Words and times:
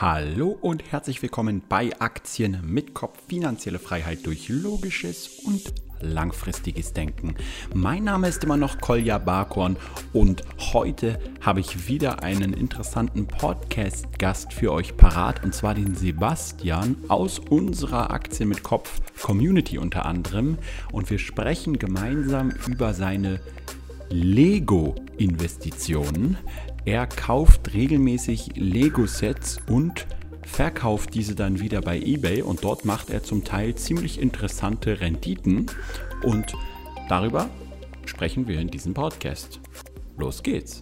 Hallo 0.00 0.56
und 0.60 0.92
herzlich 0.92 1.22
willkommen 1.22 1.60
bei 1.68 1.90
Aktien 1.98 2.60
mit 2.64 2.94
Kopf 2.94 3.18
finanzielle 3.26 3.80
Freiheit 3.80 4.24
durch 4.26 4.48
logisches 4.48 5.40
und 5.44 5.60
langfristiges 6.00 6.92
Denken. 6.92 7.34
Mein 7.74 8.04
Name 8.04 8.28
ist 8.28 8.44
immer 8.44 8.56
noch 8.56 8.80
Kolja 8.80 9.18
Barkorn 9.18 9.76
und 10.12 10.44
heute 10.72 11.18
habe 11.40 11.58
ich 11.58 11.88
wieder 11.88 12.22
einen 12.22 12.52
interessanten 12.52 13.26
Podcast-Gast 13.26 14.52
für 14.52 14.72
euch 14.72 14.96
parat 14.96 15.42
und 15.42 15.52
zwar 15.52 15.74
den 15.74 15.96
Sebastian 15.96 16.94
aus 17.08 17.40
unserer 17.40 18.12
Aktien 18.12 18.50
mit 18.50 18.62
Kopf 18.62 19.00
Community 19.20 19.78
unter 19.78 20.06
anderem 20.06 20.58
und 20.92 21.10
wir 21.10 21.18
sprechen 21.18 21.76
gemeinsam 21.76 22.52
über 22.68 22.94
seine 22.94 23.40
Lego-Investitionen. 24.10 26.38
Er 26.88 27.06
kauft 27.06 27.74
regelmäßig 27.74 28.52
Lego-Sets 28.54 29.58
und 29.68 30.06
verkauft 30.40 31.12
diese 31.12 31.34
dann 31.34 31.60
wieder 31.60 31.82
bei 31.82 31.98
eBay 31.98 32.40
und 32.40 32.64
dort 32.64 32.86
macht 32.86 33.10
er 33.10 33.22
zum 33.22 33.44
Teil 33.44 33.74
ziemlich 33.74 34.18
interessante 34.18 34.98
Renditen 34.98 35.66
und 36.22 36.54
darüber 37.10 37.50
sprechen 38.06 38.48
wir 38.48 38.58
in 38.58 38.68
diesem 38.68 38.94
Podcast. 38.94 39.60
Los 40.16 40.42
geht's. 40.42 40.80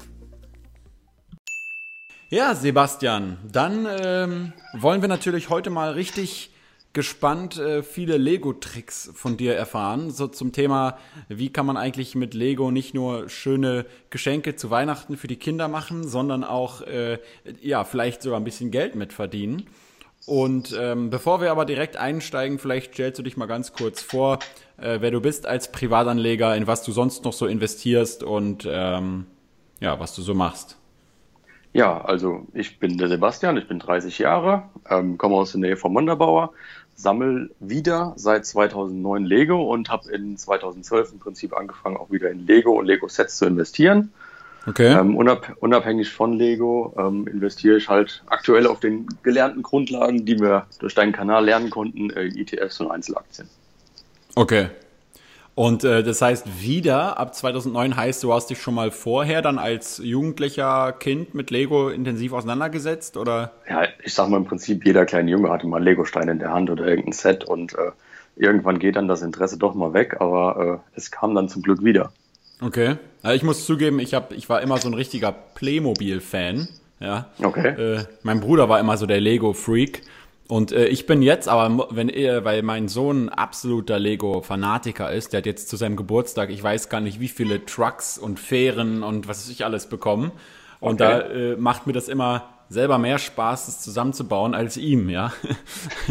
Ja, 2.28 2.54
Sebastian, 2.54 3.38
dann 3.50 3.88
ähm, 4.00 4.52
wollen 4.74 5.00
wir 5.00 5.08
natürlich 5.08 5.50
heute 5.50 5.70
mal 5.70 5.90
richtig 5.90 6.52
gespannt 6.96 7.58
äh, 7.58 7.82
viele 7.82 8.16
Lego-Tricks 8.16 9.10
von 9.12 9.36
dir 9.36 9.54
erfahren. 9.54 10.10
So 10.10 10.28
zum 10.28 10.52
Thema, 10.52 10.96
wie 11.28 11.52
kann 11.52 11.66
man 11.66 11.76
eigentlich 11.76 12.14
mit 12.14 12.32
Lego 12.32 12.70
nicht 12.70 12.94
nur 12.94 13.28
schöne 13.28 13.84
Geschenke 14.08 14.56
zu 14.56 14.70
Weihnachten 14.70 15.18
für 15.18 15.26
die 15.26 15.36
Kinder 15.36 15.68
machen, 15.68 16.08
sondern 16.08 16.42
auch, 16.42 16.80
äh, 16.80 17.18
ja, 17.60 17.84
vielleicht 17.84 18.22
sogar 18.22 18.40
ein 18.40 18.44
bisschen 18.44 18.70
Geld 18.70 18.94
mit 18.94 19.12
verdienen. 19.12 19.66
Und 20.24 20.74
ähm, 20.80 21.10
bevor 21.10 21.42
wir 21.42 21.50
aber 21.50 21.66
direkt 21.66 21.98
einsteigen, 21.98 22.58
vielleicht 22.58 22.94
stellst 22.94 23.18
du 23.18 23.22
dich 23.22 23.36
mal 23.36 23.44
ganz 23.44 23.74
kurz 23.74 24.00
vor, 24.00 24.38
äh, 24.78 24.96
wer 25.02 25.10
du 25.10 25.20
bist 25.20 25.44
als 25.44 25.70
Privatanleger, 25.70 26.56
in 26.56 26.66
was 26.66 26.82
du 26.82 26.92
sonst 26.92 27.26
noch 27.26 27.34
so 27.34 27.46
investierst 27.46 28.22
und 28.22 28.66
ähm, 28.66 29.26
ja, 29.80 30.00
was 30.00 30.14
du 30.14 30.22
so 30.22 30.32
machst. 30.32 30.78
Ja, 31.76 32.00
also 32.00 32.46
ich 32.54 32.78
bin 32.78 32.96
der 32.96 33.08
Sebastian, 33.08 33.58
ich 33.58 33.68
bin 33.68 33.78
30 33.78 34.18
Jahre, 34.18 34.62
ähm, 34.88 35.18
komme 35.18 35.34
aus 35.34 35.52
der 35.52 35.60
Nähe 35.60 35.76
von 35.76 35.92
Monderbauer, 35.92 36.54
sammle 36.96 37.50
wieder 37.60 38.14
seit 38.16 38.46
2009 38.46 39.24
Lego 39.24 39.72
und 39.72 39.90
habe 39.90 40.10
in 40.10 40.36
2012 40.36 41.12
im 41.12 41.18
Prinzip 41.18 41.56
angefangen, 41.56 41.96
auch 41.96 42.10
wieder 42.10 42.30
in 42.30 42.46
Lego 42.46 42.72
und 42.78 42.86
Lego-Sets 42.86 43.36
zu 43.36 43.46
investieren. 43.46 44.12
Okay. 44.66 44.92
Ähm, 44.98 45.16
unab 45.16 45.56
unabhängig 45.60 46.10
von 46.10 46.32
Lego 46.32 46.92
ähm, 46.98 47.28
investiere 47.28 47.76
ich 47.76 47.88
halt 47.88 48.24
aktuell 48.26 48.66
auf 48.66 48.80
den 48.80 49.06
gelernten 49.22 49.62
Grundlagen, 49.62 50.24
die 50.24 50.40
wir 50.40 50.66
durch 50.80 50.94
deinen 50.94 51.12
Kanal 51.12 51.44
lernen 51.44 51.70
konnten, 51.70 52.10
äh, 52.10 52.26
ETFs 52.26 52.80
und 52.80 52.90
Einzelaktien. 52.90 53.48
Okay, 54.34 54.68
und 55.56 55.84
äh, 55.84 56.02
das 56.02 56.20
heißt, 56.20 56.60
wieder 56.60 57.18
ab 57.18 57.34
2009 57.34 57.96
heißt, 57.96 58.22
du 58.22 58.30
hast 58.34 58.50
dich 58.50 58.60
schon 58.60 58.74
mal 58.74 58.90
vorher 58.90 59.40
dann 59.40 59.58
als 59.58 59.96
jugendlicher 60.04 60.92
Kind 60.92 61.34
mit 61.34 61.50
Lego 61.50 61.88
intensiv 61.88 62.34
auseinandergesetzt, 62.34 63.16
oder? 63.16 63.52
Ja, 63.66 63.84
ich 64.04 64.12
sag 64.12 64.28
mal 64.28 64.36
im 64.36 64.44
Prinzip, 64.44 64.84
jeder 64.84 65.06
kleine 65.06 65.30
Junge 65.30 65.48
hatte 65.48 65.66
mal 65.66 65.78
einen 65.78 65.86
Lego-Stein 65.86 66.28
in 66.28 66.38
der 66.40 66.52
Hand 66.52 66.68
oder 66.68 66.86
irgendein 66.86 67.12
Set 67.12 67.44
und 67.44 67.72
äh, 67.72 67.92
irgendwann 68.36 68.78
geht 68.78 68.96
dann 68.96 69.08
das 69.08 69.22
Interesse 69.22 69.56
doch 69.56 69.74
mal 69.74 69.94
weg, 69.94 70.18
aber 70.20 70.82
äh, 70.94 70.96
es 70.98 71.10
kam 71.10 71.34
dann 71.34 71.48
zum 71.48 71.62
Glück 71.62 71.82
wieder. 71.82 72.12
Okay. 72.60 72.96
Also 73.22 73.34
ich 73.34 73.42
muss 73.42 73.64
zugeben, 73.64 73.98
ich, 73.98 74.12
hab, 74.12 74.32
ich 74.32 74.50
war 74.50 74.60
immer 74.60 74.76
so 74.76 74.88
ein 74.88 74.94
richtiger 74.94 75.32
Playmobil-Fan. 75.32 76.68
Ja. 77.00 77.30
Okay. 77.42 77.68
Äh, 77.68 78.04
mein 78.22 78.40
Bruder 78.40 78.68
war 78.68 78.78
immer 78.78 78.98
so 78.98 79.06
der 79.06 79.22
Lego-Freak. 79.22 80.02
Und 80.48 80.72
äh, 80.72 80.86
ich 80.86 81.06
bin 81.06 81.22
jetzt, 81.22 81.48
aber 81.48 81.88
wenn 81.90 82.08
ihr, 82.08 82.44
weil 82.44 82.62
mein 82.62 82.88
Sohn 82.88 83.28
absoluter 83.28 83.98
Lego-Fanatiker 83.98 85.10
ist, 85.12 85.32
der 85.32 85.38
hat 85.38 85.46
jetzt 85.46 85.68
zu 85.68 85.76
seinem 85.76 85.96
Geburtstag, 85.96 86.50
ich 86.50 86.62
weiß 86.62 86.88
gar 86.88 87.00
nicht, 87.00 87.18
wie 87.18 87.28
viele 87.28 87.64
Trucks 87.64 88.16
und 88.16 88.38
Fähren 88.38 89.02
und 89.02 89.26
was 89.26 89.44
weiß 89.44 89.50
ich 89.50 89.64
alles 89.64 89.88
bekommen. 89.88 90.30
Und 90.78 91.00
okay. 91.00 91.20
da 91.20 91.20
äh, 91.20 91.56
macht 91.56 91.86
mir 91.86 91.92
das 91.92 92.08
immer 92.08 92.48
selber 92.68 92.98
mehr 92.98 93.18
Spaß, 93.18 93.68
es 93.68 93.80
zusammenzubauen 93.80 94.54
als 94.54 94.76
ihm, 94.76 95.08
ja. 95.08 95.32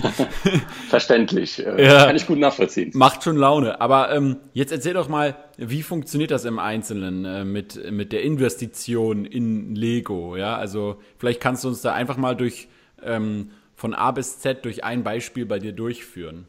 Verständlich. 0.90 1.66
Äh, 1.66 1.86
ja. 1.86 2.06
Kann 2.06 2.16
ich 2.16 2.28
gut 2.28 2.40
nachvollziehen. 2.40 2.92
Macht 2.94 3.24
schon 3.24 3.36
Laune. 3.36 3.82
Aber 3.82 4.14
ähm, 4.14 4.38
jetzt 4.54 4.72
erzähl 4.72 4.94
doch 4.94 5.10
mal, 5.10 5.36
wie 5.58 5.84
funktioniert 5.84 6.32
das 6.32 6.46
im 6.46 6.60
Einzelnen 6.60 7.26
äh, 7.26 7.46
mit, 7.46 7.92
mit 7.92 8.14
der 8.14 8.24
Investition 8.24 9.26
in 9.26 9.76
Lego, 9.76 10.38
ja? 10.38 10.56
Also 10.56 11.00
vielleicht 11.18 11.42
kannst 11.42 11.64
du 11.64 11.70
uns 11.70 11.82
da 11.82 11.94
einfach 11.94 12.18
mal 12.18 12.36
durch 12.36 12.70
ähm, 13.04 13.52
von 13.76 13.94
A 13.94 14.12
bis 14.12 14.40
Z 14.40 14.66
durch 14.66 14.84
ein 14.84 15.04
Beispiel 15.04 15.46
bei 15.46 15.60
dir 15.60 15.74
durchführen? 15.74 16.48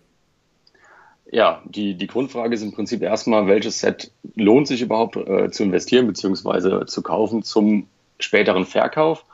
Ja, 1.31 1.63
die, 1.65 1.95
die 1.95 2.07
Grundfrage 2.07 2.55
ist 2.55 2.63
im 2.63 2.73
Prinzip 2.73 3.03
erstmal, 3.03 3.49
welches 3.49 3.81
Set 3.81 4.13
lohnt 4.37 4.69
sich 4.69 4.81
überhaupt 4.81 5.17
äh, 5.17 5.51
zu 5.51 5.65
investieren 5.65 6.07
bzw. 6.07 6.87
zu 6.87 7.03
kaufen 7.03 7.43
zum 7.43 7.89
späteren 8.21 8.65
Verkauf. 8.65 9.25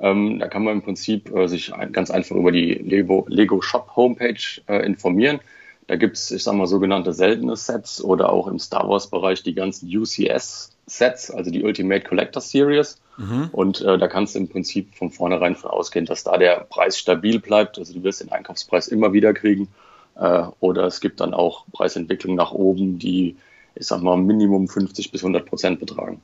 Ähm, 0.00 0.38
da 0.40 0.48
kann 0.48 0.64
man 0.64 0.74
im 0.74 0.82
Prinzip 0.82 1.34
äh, 1.34 1.46
sich 1.46 1.72
ein, 1.72 1.92
ganz 1.92 2.10
einfach 2.10 2.36
über 2.36 2.50
die 2.50 2.74
Lego, 2.74 3.24
Lego 3.28 3.62
Shop 3.62 3.92
Homepage 3.94 4.60
äh, 4.66 4.84
informieren. 4.84 5.40
Da 5.86 5.94
gibt 5.94 6.16
es, 6.16 6.32
ich 6.32 6.42
sag 6.42 6.54
mal, 6.54 6.66
sogenannte 6.66 7.12
seltene 7.12 7.54
Sets 7.54 8.02
oder 8.02 8.30
auch 8.32 8.48
im 8.48 8.58
Star 8.58 8.88
Wars-Bereich 8.88 9.44
die 9.44 9.54
ganzen 9.54 9.88
UCS-Sets, 9.88 11.30
also 11.30 11.50
die 11.50 11.62
Ultimate 11.62 12.06
Collector 12.06 12.42
Series. 12.42 13.00
Mhm. 13.16 13.48
Und 13.52 13.80
äh, 13.80 13.98
da 13.98 14.08
kannst 14.08 14.34
du 14.34 14.38
im 14.38 14.48
Prinzip 14.48 14.94
von 14.94 15.10
vornherein 15.10 15.56
von 15.56 15.70
ausgehen, 15.70 16.06
dass 16.06 16.24
da 16.24 16.36
der 16.36 16.66
Preis 16.68 16.98
stabil 16.98 17.38
bleibt. 17.38 17.78
Also 17.78 17.94
du 17.94 18.02
wirst 18.02 18.20
den 18.20 18.32
Einkaufspreis 18.32 18.88
immer 18.88 19.12
wieder 19.12 19.32
kriegen. 19.32 19.68
Äh, 20.16 20.44
oder 20.60 20.84
es 20.84 21.00
gibt 21.00 21.20
dann 21.20 21.34
auch 21.34 21.64
Preisentwicklungen 21.72 22.36
nach 22.36 22.52
oben, 22.52 22.98
die, 22.98 23.36
ich 23.74 23.86
sag 23.86 24.02
mal, 24.02 24.16
Minimum 24.16 24.68
50 24.68 25.10
bis 25.10 25.22
100 25.22 25.46
Prozent 25.46 25.80
betragen. 25.80 26.20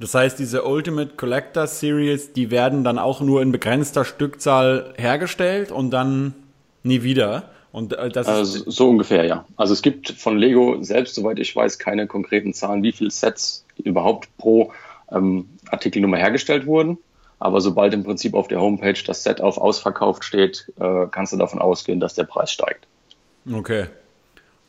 Das 0.00 0.14
heißt, 0.14 0.38
diese 0.38 0.62
Ultimate 0.64 1.16
Collector 1.16 1.66
Series, 1.66 2.32
die 2.32 2.50
werden 2.50 2.84
dann 2.84 2.98
auch 2.98 3.20
nur 3.20 3.42
in 3.42 3.50
begrenzter 3.50 4.04
Stückzahl 4.04 4.94
hergestellt 4.96 5.72
und 5.72 5.90
dann 5.90 6.34
nie 6.84 7.02
wieder. 7.02 7.50
Und 7.72 7.92
äh, 7.92 8.08
das 8.08 8.26
also, 8.28 8.70
so 8.70 8.88
ungefähr, 8.88 9.24
ja. 9.24 9.44
Also 9.56 9.72
es 9.72 9.82
gibt 9.82 10.10
von 10.10 10.38
Lego 10.38 10.82
selbst, 10.82 11.14
soweit 11.14 11.38
ich 11.38 11.54
weiß, 11.54 11.78
keine 11.78 12.06
konkreten 12.06 12.54
Zahlen, 12.54 12.82
wie 12.82 12.92
viele 12.92 13.10
Sets 13.10 13.64
überhaupt 13.76 14.28
pro 14.38 14.72
ähm, 15.12 15.48
Artikelnummer 15.70 16.16
hergestellt 16.16 16.66
wurden. 16.66 16.98
Aber 17.40 17.60
sobald 17.60 17.94
im 17.94 18.02
Prinzip 18.02 18.34
auf 18.34 18.48
der 18.48 18.60
Homepage 18.60 19.00
das 19.06 19.22
Set 19.22 19.40
auf 19.40 19.58
ausverkauft 19.58 20.24
steht, 20.24 20.72
äh, 20.80 21.06
kannst 21.10 21.32
du 21.32 21.36
davon 21.36 21.60
ausgehen, 21.60 22.00
dass 22.00 22.14
der 22.14 22.24
Preis 22.24 22.50
steigt. 22.50 22.86
Okay. 23.52 23.86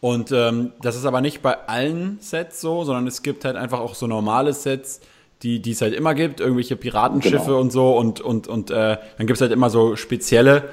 Und 0.02 0.32
ähm, 0.32 0.72
das 0.82 0.96
ist 0.96 1.06
aber 1.06 1.22
nicht 1.22 1.42
bei 1.42 1.58
allen 1.68 2.20
Sets 2.22 2.62
so, 2.62 2.84
sondern 2.84 3.08
es 3.08 3.22
gibt 3.22 3.44
halt 3.44 3.56
einfach 3.56 3.80
auch 3.80 3.96
so 3.96 4.08
normale 4.08 4.54
Sets, 4.54 5.02
die, 5.42 5.62
die 5.62 5.72
es 5.72 5.82
halt 5.82 5.94
immer 5.94 6.14
gibt, 6.14 6.40
irgendwelche 6.40 6.76
Piratenschiffe 6.76 7.46
genau. 7.46 7.60
und 7.60 7.72
so 7.72 7.98
und, 7.98 8.22
und, 8.22 8.48
und 8.48 8.72
äh, 8.72 8.98
dann 9.18 9.28
gibt 9.28 9.38
es 9.38 9.42
halt 9.42 9.52
immer 9.52 9.70
so 9.70 9.96
spezielle, 9.96 10.70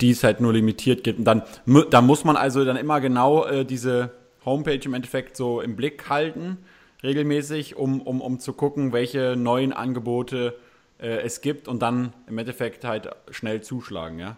die 0.00 0.10
es 0.10 0.24
halt 0.24 0.40
nur 0.40 0.52
limitiert 0.52 1.04
gibt. 1.04 1.18
Und 1.18 1.24
dann, 1.24 1.42
da 1.90 2.00
muss 2.00 2.24
man 2.24 2.36
also 2.36 2.64
dann 2.64 2.76
immer 2.76 3.00
genau 3.00 3.44
äh, 3.44 3.64
diese 3.64 4.12
Homepage 4.44 4.80
im 4.82 4.94
Endeffekt 4.94 5.36
so 5.36 5.60
im 5.60 5.76
Blick 5.76 6.08
halten 6.08 6.58
regelmäßig, 7.02 7.76
um, 7.76 8.00
um, 8.00 8.20
um 8.20 8.38
zu 8.38 8.52
gucken, 8.52 8.92
welche 8.92 9.36
neuen 9.36 9.72
Angebote 9.72 10.56
äh, 11.00 11.20
es 11.22 11.40
gibt 11.40 11.68
und 11.68 11.80
dann 11.80 12.12
im 12.28 12.38
Endeffekt 12.38 12.84
halt 12.84 13.10
schnell 13.30 13.62
zuschlagen, 13.62 14.18
ja? 14.18 14.36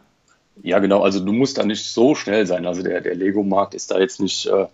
Ja, 0.63 0.79
genau. 0.81 1.03
Also 1.03 1.25
du 1.25 1.33
musst 1.33 1.57
da 1.59 1.65
nicht 1.65 1.85
so 1.85 2.15
schnell 2.15 2.47
sein. 2.47 2.67
Also 2.67 2.83
der, 2.83 3.01
der 3.01 3.15
Lego-Markt 3.15 3.75
ist 3.75 3.91
da 3.91 3.99
jetzt 3.99 4.21
nicht, 4.21 4.47
äh, 4.47 4.67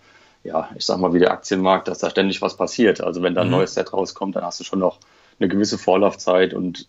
ja, 0.43 0.69
ich 0.77 0.85
sag 0.85 0.99
mal 0.99 1.15
wie 1.15 1.21
der 1.21 1.31
Aktienmarkt, 1.31 1.87
dass 1.87 1.99
da 1.99 2.11
ständig 2.11 2.43
was 2.43 2.57
passiert. 2.57 3.01
Also 3.01 3.23
wenn 3.23 3.35
da 3.35 3.43
ein 3.43 3.47
mhm. 3.47 3.53
neues 3.55 3.75
Set 3.75 3.93
rauskommt, 3.93 4.35
dann 4.35 4.45
hast 4.45 4.59
du 4.59 4.65
schon 4.65 4.81
noch 4.81 4.99
eine 5.39 5.49
gewisse 5.49 5.79
Vorlaufzeit 5.79 6.53
und 6.53 6.89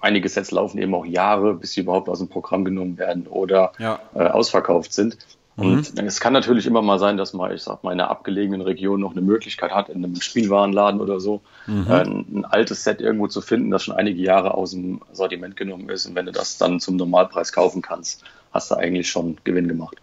einige 0.00 0.28
Sets 0.28 0.50
laufen 0.50 0.78
eben 0.78 0.94
auch 0.94 1.04
Jahre, 1.04 1.54
bis 1.54 1.72
sie 1.72 1.82
überhaupt 1.82 2.08
aus 2.08 2.18
dem 2.18 2.28
Programm 2.28 2.64
genommen 2.64 2.98
werden 2.98 3.26
oder 3.26 3.72
ja. 3.78 4.00
äh, 4.14 4.24
ausverkauft 4.24 4.92
sind. 4.92 5.18
Und 5.60 5.94
mhm. 5.94 6.06
es 6.06 6.20
kann 6.20 6.32
natürlich 6.32 6.66
immer 6.66 6.80
mal 6.80 6.98
sein, 6.98 7.18
dass 7.18 7.34
man, 7.34 7.52
ich 7.52 7.62
sag 7.62 7.84
mal, 7.84 7.92
in 7.92 8.00
einer 8.00 8.10
abgelegenen 8.10 8.62
Region 8.62 9.00
noch 9.00 9.12
eine 9.12 9.20
Möglichkeit 9.20 9.72
hat, 9.72 9.90
in 9.90 10.02
einem 10.02 10.18
Spielwarenladen 10.18 11.02
oder 11.02 11.20
so, 11.20 11.42
mhm. 11.66 11.86
äh, 11.86 12.00
ein, 12.00 12.26
ein, 12.32 12.44
altes 12.46 12.82
Set 12.82 13.02
irgendwo 13.02 13.28
zu 13.28 13.42
finden, 13.42 13.70
das 13.70 13.84
schon 13.84 13.94
einige 13.94 14.22
Jahre 14.22 14.54
aus 14.54 14.70
dem 14.70 15.02
Sortiment 15.12 15.56
genommen 15.56 15.90
ist. 15.90 16.06
Und 16.06 16.14
wenn 16.14 16.24
du 16.24 16.32
das 16.32 16.56
dann 16.56 16.80
zum 16.80 16.96
Normalpreis 16.96 17.52
kaufen 17.52 17.82
kannst, 17.82 18.24
hast 18.52 18.70
du 18.70 18.76
eigentlich 18.76 19.10
schon 19.10 19.36
Gewinn 19.44 19.68
gemacht. 19.68 19.96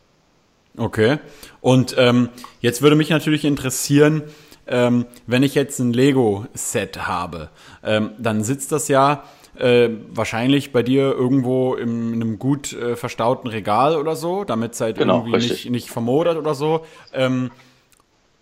Okay. 0.77 1.17
Und 1.59 1.95
ähm, 1.97 2.29
jetzt 2.61 2.83
würde 2.83 2.95
mich 2.95 3.09
natürlich 3.09 3.43
interessieren, 3.43 4.21
ähm, 4.67 5.05
wenn 5.25 5.41
ich 5.41 5.55
jetzt 5.55 5.79
ein 5.79 5.91
Lego-Set 5.91 7.07
habe, 7.07 7.49
ähm, 7.83 8.11
dann 8.19 8.43
sitzt 8.43 8.71
das 8.71 8.89
ja 8.89 9.23
äh, 9.59 9.89
wahrscheinlich 10.09 10.71
bei 10.71 10.83
dir 10.83 11.13
irgendwo 11.13 11.75
in, 11.75 12.13
in 12.13 12.21
einem 12.21 12.39
gut 12.39 12.73
äh, 12.73 12.95
verstauten 12.95 13.47
Regal 13.47 13.95
oder 13.97 14.15
so, 14.15 14.43
damit 14.43 14.73
es 14.73 14.81
halt 14.81 14.97
genau, 14.97 15.25
irgendwie 15.25 15.37
nicht, 15.37 15.69
nicht 15.69 15.89
vermodert 15.89 16.37
oder 16.37 16.53
so. 16.53 16.85
Ähm, 17.13 17.51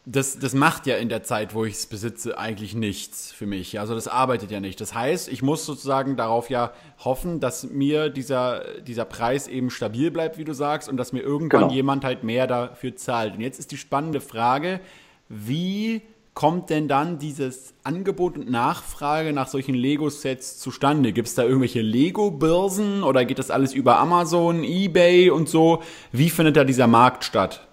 das, 0.05 0.37
das 0.37 0.53
macht 0.53 0.85
ja 0.85 0.97
in 0.97 1.09
der 1.09 1.23
Zeit, 1.23 1.55
wo 1.55 1.65
ich 1.65 1.73
es 1.73 1.87
besitze, 1.87 2.37
eigentlich 2.37 2.75
nichts 2.75 3.31
für 3.31 3.47
mich. 3.47 3.79
Also 3.79 3.95
das 3.95 4.07
arbeitet 4.07 4.51
ja 4.51 4.59
nicht. 4.59 4.79
Das 4.79 4.93
heißt, 4.93 5.29
ich 5.29 5.41
muss 5.41 5.65
sozusagen 5.65 6.15
darauf 6.15 6.49
ja 6.49 6.73
hoffen, 7.03 7.39
dass 7.39 7.63
mir 7.63 8.09
dieser, 8.09 8.81
dieser 8.81 9.05
Preis 9.05 9.47
eben 9.47 9.71
stabil 9.71 10.11
bleibt, 10.11 10.37
wie 10.37 10.43
du 10.43 10.53
sagst, 10.53 10.89
und 10.89 10.97
dass 10.97 11.11
mir 11.11 11.21
irgendwann 11.21 11.61
genau. 11.61 11.73
jemand 11.73 12.05
halt 12.05 12.23
mehr 12.23 12.45
dafür 12.45 12.95
zahlt. 12.95 13.33
Und 13.35 13.41
jetzt 13.41 13.57
ist 13.57 13.71
die 13.71 13.77
spannende 13.77 14.21
Frage, 14.21 14.79
wie 15.27 16.03
kommt 16.35 16.69
denn 16.69 16.89
dann 16.89 17.17
dieses 17.17 17.73
Angebot 17.83 18.37
und 18.37 18.51
Nachfrage 18.51 19.31
nach 19.31 19.47
solchen 19.47 19.73
Lego-Sets 19.73 20.59
zustande? 20.59 21.13
Gibt 21.13 21.29
es 21.29 21.35
da 21.35 21.43
irgendwelche 21.43 21.81
Lego-Börsen 21.81 23.03
oder 23.03 23.23
geht 23.23 23.39
das 23.39 23.49
alles 23.49 23.73
über 23.73 23.97
Amazon, 23.97 24.63
eBay 24.63 25.29
und 25.29 25.47
so? 25.47 25.81
Wie 26.11 26.29
findet 26.29 26.57
da 26.57 26.65
dieser 26.65 26.87
Markt 26.87 27.23
statt? 27.23 27.65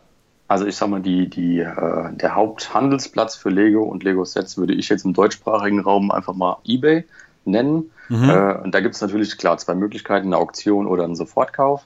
Also 0.46 0.64
ich 0.66 0.76
sag 0.76 0.90
mal, 0.90 1.00
die, 1.00 1.28
die, 1.28 1.58
äh, 1.58 2.12
der 2.12 2.36
Haupthandelsplatz 2.36 3.34
für 3.36 3.50
Lego 3.50 3.82
und 3.82 4.04
Lego-Sets 4.04 4.56
würde 4.56 4.74
ich 4.74 4.88
jetzt 4.88 5.04
im 5.04 5.12
deutschsprachigen 5.12 5.80
Raum 5.80 6.12
einfach 6.12 6.34
mal 6.34 6.58
eBay 6.64 7.04
nennen. 7.44 7.90
Mhm. 8.08 8.30
Äh, 8.30 8.58
und 8.62 8.74
da 8.74 8.80
gibt 8.80 8.94
es 8.94 9.00
natürlich 9.00 9.38
klar 9.38 9.58
zwei 9.58 9.74
Möglichkeiten, 9.74 10.28
eine 10.28 10.36
Auktion 10.36 10.86
oder 10.86 11.02
einen 11.02 11.16
Sofortkauf. 11.16 11.84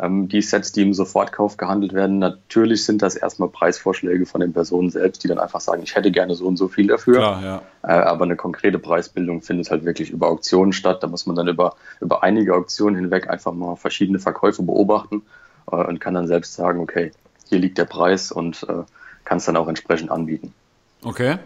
Ähm, 0.00 0.28
die 0.28 0.42
Sets, 0.42 0.72
die 0.72 0.82
im 0.82 0.94
Sofortkauf 0.94 1.56
gehandelt 1.56 1.92
werden, 1.92 2.18
natürlich 2.18 2.84
sind 2.84 3.02
das 3.02 3.16
erstmal 3.16 3.48
Preisvorschläge 3.48 4.26
von 4.26 4.40
den 4.40 4.52
Personen 4.52 4.90
selbst, 4.90 5.24
die 5.24 5.28
dann 5.28 5.38
einfach 5.38 5.60
sagen, 5.60 5.82
ich 5.82 5.94
hätte 5.96 6.12
gerne 6.12 6.34
so 6.34 6.46
und 6.46 6.56
so 6.56 6.68
viel 6.68 6.86
dafür. 6.86 7.16
Klar, 7.16 7.42
ja. 7.42 7.62
äh, 7.82 8.02
aber 8.02 8.24
eine 8.24 8.36
konkrete 8.36 8.78
Preisbildung 8.78 9.42
findet 9.42 9.70
halt 9.70 9.84
wirklich 9.84 10.10
über 10.10 10.28
Auktionen 10.28 10.72
statt. 10.72 11.02
Da 11.02 11.08
muss 11.08 11.26
man 11.26 11.34
dann 11.34 11.48
über, 11.48 11.74
über 12.00 12.22
einige 12.22 12.54
Auktionen 12.54 12.96
hinweg 12.96 13.28
einfach 13.28 13.52
mal 13.52 13.76
verschiedene 13.76 14.20
Verkäufe 14.20 14.62
beobachten 14.62 15.22
äh, 15.70 15.76
und 15.76 16.00
kann 16.00 16.14
dann 16.14 16.28
selbst 16.28 16.54
sagen, 16.54 16.80
okay, 16.80 17.10
hier 17.48 17.58
liegt 17.58 17.78
der 17.78 17.86
Preis 17.86 18.30
und 18.30 18.64
äh, 18.68 18.84
kannst 19.24 19.48
dann 19.48 19.56
auch 19.56 19.68
entsprechend 19.68 20.10
anbieten. 20.10 20.54
Okay. 21.02 21.38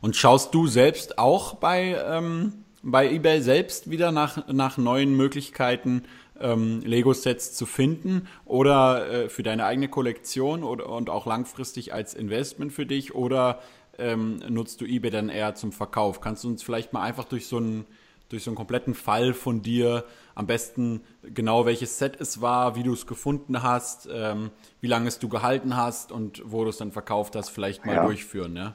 Und 0.00 0.16
schaust 0.16 0.54
du 0.54 0.66
selbst 0.66 1.18
auch 1.18 1.54
bei, 1.54 1.96
ähm, 2.08 2.64
bei 2.82 3.10
eBay 3.10 3.40
selbst 3.40 3.90
wieder 3.90 4.12
nach, 4.12 4.46
nach 4.48 4.78
neuen 4.78 5.16
Möglichkeiten, 5.16 6.04
ähm, 6.40 6.80
Lego-Sets 6.80 7.54
zu 7.54 7.66
finden 7.66 8.28
oder 8.44 9.08
äh, 9.10 9.28
für 9.28 9.42
deine 9.42 9.64
eigene 9.64 9.88
Kollektion 9.88 10.64
oder, 10.64 10.88
und 10.88 11.10
auch 11.10 11.26
langfristig 11.26 11.92
als 11.92 12.14
Investment 12.14 12.72
für 12.72 12.86
dich 12.86 13.14
oder 13.14 13.60
ähm, 13.98 14.40
nutzt 14.48 14.80
du 14.80 14.84
eBay 14.84 15.10
dann 15.10 15.28
eher 15.28 15.54
zum 15.54 15.72
Verkauf? 15.72 16.20
Kannst 16.20 16.44
du 16.44 16.48
uns 16.48 16.62
vielleicht 16.62 16.92
mal 16.92 17.02
einfach 17.02 17.24
durch 17.24 17.46
so 17.46 17.56
einen, 17.56 17.84
durch 18.28 18.44
so 18.44 18.50
einen 18.50 18.56
kompletten 18.56 18.94
Fall 18.94 19.34
von 19.34 19.62
dir 19.62 20.04
am 20.34 20.46
besten 20.46 21.02
genau 21.22 21.66
welches 21.66 21.98
Set 21.98 22.20
es 22.20 22.40
war, 22.40 22.76
wie 22.76 22.84
du 22.84 22.92
es 22.92 23.06
gefunden 23.06 23.62
hast, 23.62 24.08
ähm, 24.12 24.50
wie 24.80 24.86
lange 24.86 25.08
es 25.08 25.18
du 25.18 25.28
gehalten 25.28 25.76
hast 25.76 26.12
und 26.12 26.42
wo 26.44 26.62
du 26.62 26.70
es 26.70 26.76
dann 26.76 26.92
verkauft 26.92 27.34
hast, 27.34 27.48
vielleicht 27.48 27.84
mal 27.84 27.96
ja. 27.96 28.04
durchführen. 28.04 28.54
Ja? 28.54 28.74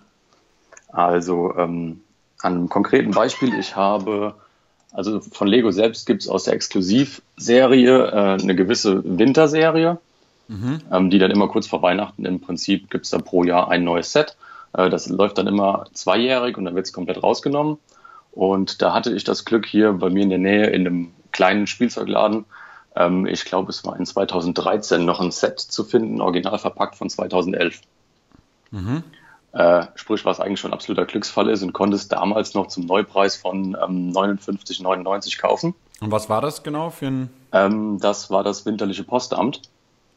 Also 0.89 1.55
ähm, 1.55 2.01
an 2.41 2.53
einem 2.53 2.69
konkreten 2.69 3.11
Beispiel, 3.11 3.57
ich 3.57 3.77
habe, 3.77 4.35
also 4.93 5.19
von 5.19 5.47
Lego 5.47 5.71
selbst 5.71 6.05
gibt 6.05 6.21
es 6.21 6.29
aus 6.29 6.43
der 6.43 6.53
Exklusivserie 6.53 8.07
äh, 8.07 8.41
eine 8.41 8.55
gewisse 8.55 9.03
Winterserie, 9.03 9.97
mhm. 10.47 10.79
ähm, 10.91 11.09
die 11.09 11.19
dann 11.19 11.31
immer 11.31 11.47
kurz 11.47 11.67
vor 11.67 11.81
Weihnachten 11.81 12.25
im 12.25 12.39
Prinzip 12.39 12.89
gibt 12.89 13.05
es 13.05 13.11
da 13.11 13.17
pro 13.17 13.43
Jahr 13.43 13.69
ein 13.69 13.83
neues 13.83 14.11
Set. 14.11 14.37
Äh, 14.73 14.89
das 14.89 15.09
läuft 15.09 15.39
dann 15.39 15.47
immer 15.47 15.85
zweijährig 15.93 16.57
und 16.57 16.65
dann 16.65 16.75
wird 16.75 16.85
es 16.85 16.93
komplett 16.93 17.21
rausgenommen. 17.21 17.77
Und 18.31 18.81
da 18.81 18.93
hatte 18.93 19.13
ich 19.13 19.23
das 19.23 19.45
Glück 19.45 19.65
hier 19.65 19.93
bei 19.93 20.09
mir 20.09 20.23
in 20.23 20.29
der 20.29 20.39
Nähe 20.39 20.67
in 20.67 20.87
einem 20.87 21.11
kleinen 21.31 21.67
Spielzeugladen. 21.67 22.45
Ähm, 22.95 23.25
ich 23.25 23.45
glaube, 23.45 23.71
es 23.71 23.83
war 23.85 23.97
in 23.97 24.05
2013 24.05 25.03
noch 25.03 25.19
ein 25.19 25.31
Set 25.31 25.59
zu 25.59 25.83
finden, 25.83 26.21
original 26.21 26.59
verpackt 26.59 26.95
von 26.95 27.09
2011. 27.09 27.81
Mhm. 28.71 29.03
Äh, 29.53 29.85
sprich, 29.93 30.25
was 30.25 30.39
eigentlich 30.39 30.59
schon 30.59 30.71
ein 30.71 30.73
absoluter 30.73 31.05
Glücksfall 31.05 31.47
ist 31.49 31.61
und 31.61 31.73
konnte 31.73 31.95
es 31.95 32.07
damals 32.07 32.55
noch 32.55 32.67
zum 32.67 32.87
Neupreis 32.87 33.35
von 33.35 33.77
ähm, 33.81 34.11
59,99 34.11 35.39
kaufen. 35.39 35.75
Und 36.01 36.11
was 36.11 36.27
war 36.27 36.41
das 36.41 36.63
genau 36.63 36.89
für 36.89 37.07
ein? 37.07 37.29
Ähm, 37.51 37.99
das 37.99 38.31
war 38.31 38.43
das 38.43 38.65
winterliche 38.65 39.03
Postamt. 39.03 39.61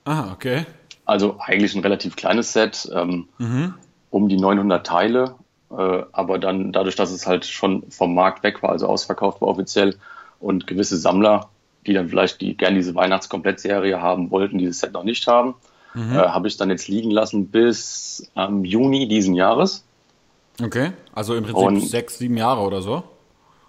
Ah, 0.07 0.33
okay. 0.33 0.65
Also 1.05 1.37
eigentlich 1.39 1.75
ein 1.75 1.83
relativ 1.83 2.17
kleines 2.17 2.55
Set, 2.55 2.91
ähm, 2.95 3.29
mhm. 3.37 3.75
um 4.11 4.29
die 4.31 4.39
900 4.39 4.87
Teile, 4.87 5.35
äh, 5.71 6.03
aber 6.13 6.39
dann 6.39 6.73
dadurch, 6.73 6.97
dass 6.97 7.11
es 7.11 7.27
halt 7.27 7.45
schon 7.45 7.91
vom 7.91 8.15
Markt 8.15 8.43
weg 8.43 8.63
war, 8.63 8.71
also 8.71 8.87
ausverkauft 8.87 9.43
war 9.43 9.49
offiziell, 9.49 9.97
und 10.41 10.67
gewisse 10.67 10.97
Sammler, 10.97 11.51
die 11.87 11.93
dann 11.93 12.09
vielleicht 12.09 12.41
die 12.41 12.57
gerne 12.57 12.77
diese 12.77 12.95
Weihnachtskomplettserie 12.95 14.01
haben 14.01 14.31
wollten, 14.31 14.59
dieses 14.59 14.81
Set 14.81 14.93
noch 14.93 15.05
nicht 15.05 15.27
haben, 15.27 15.55
mhm. 15.97 16.13
äh, 16.13 16.19
habe 16.19 16.49
ich 16.49 16.57
dann 16.57 16.71
jetzt 16.71 16.89
liegen 16.89 17.11
lassen 17.11 17.49
bis 17.49 18.31
ähm, 18.37 18.65
Juni 18.65 19.09
diesen 19.09 19.35
Jahres. 19.35 19.85
Okay, 20.63 20.93
also 21.15 21.35
im 21.35 21.45
Prinzip 21.45 21.67
und, 21.67 21.81
sechs, 21.81 22.19
sieben 22.19 22.37
Jahre 22.37 22.63
oder 22.63 22.81
so? 22.81 23.03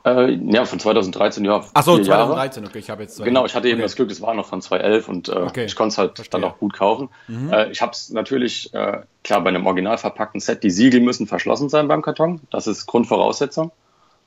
Äh, 0.05 0.39
ja, 0.51 0.63
von 0.63 0.79
2013, 0.79 1.43
ja. 1.43 1.65
Ach 1.73 1.83
so, 1.83 1.97
2013, 1.97 2.63
Jahre. 2.63 2.69
okay, 2.69 2.79
ich 2.79 2.89
habe 2.89 3.03
jetzt. 3.03 3.21
Genau, 3.21 3.45
ich 3.45 3.55
hatte 3.55 3.67
eben 3.67 3.77
okay. 3.77 3.83
das 3.83 3.95
Glück, 3.95 4.09
es 4.09 4.21
war 4.21 4.33
noch 4.33 4.45
von 4.45 4.61
2011 4.61 5.09
und 5.09 5.29
äh, 5.29 5.31
okay. 5.33 5.65
ich 5.65 5.75
konnte 5.75 5.91
es 5.93 5.97
halt 5.97 6.15
Verstehe. 6.15 6.39
dann 6.39 6.49
auch 6.49 6.59
gut 6.59 6.73
kaufen. 6.73 7.09
Mhm. 7.27 7.51
Äh, 7.51 7.71
ich 7.71 7.81
habe 7.81 7.91
es 7.91 8.09
natürlich, 8.09 8.73
äh, 8.73 9.01
klar, 9.23 9.41
bei 9.41 9.49
einem 9.49 9.65
original 9.65 9.97
verpackten 9.97 10.39
Set, 10.39 10.63
die 10.63 10.69
Siegel 10.69 11.01
müssen 11.01 11.27
verschlossen 11.27 11.67
sein 11.67 11.87
beim 11.89 12.01
Karton. 12.01 12.39
Das 12.51 12.67
ist 12.67 12.85
Grundvoraussetzung. 12.85 13.71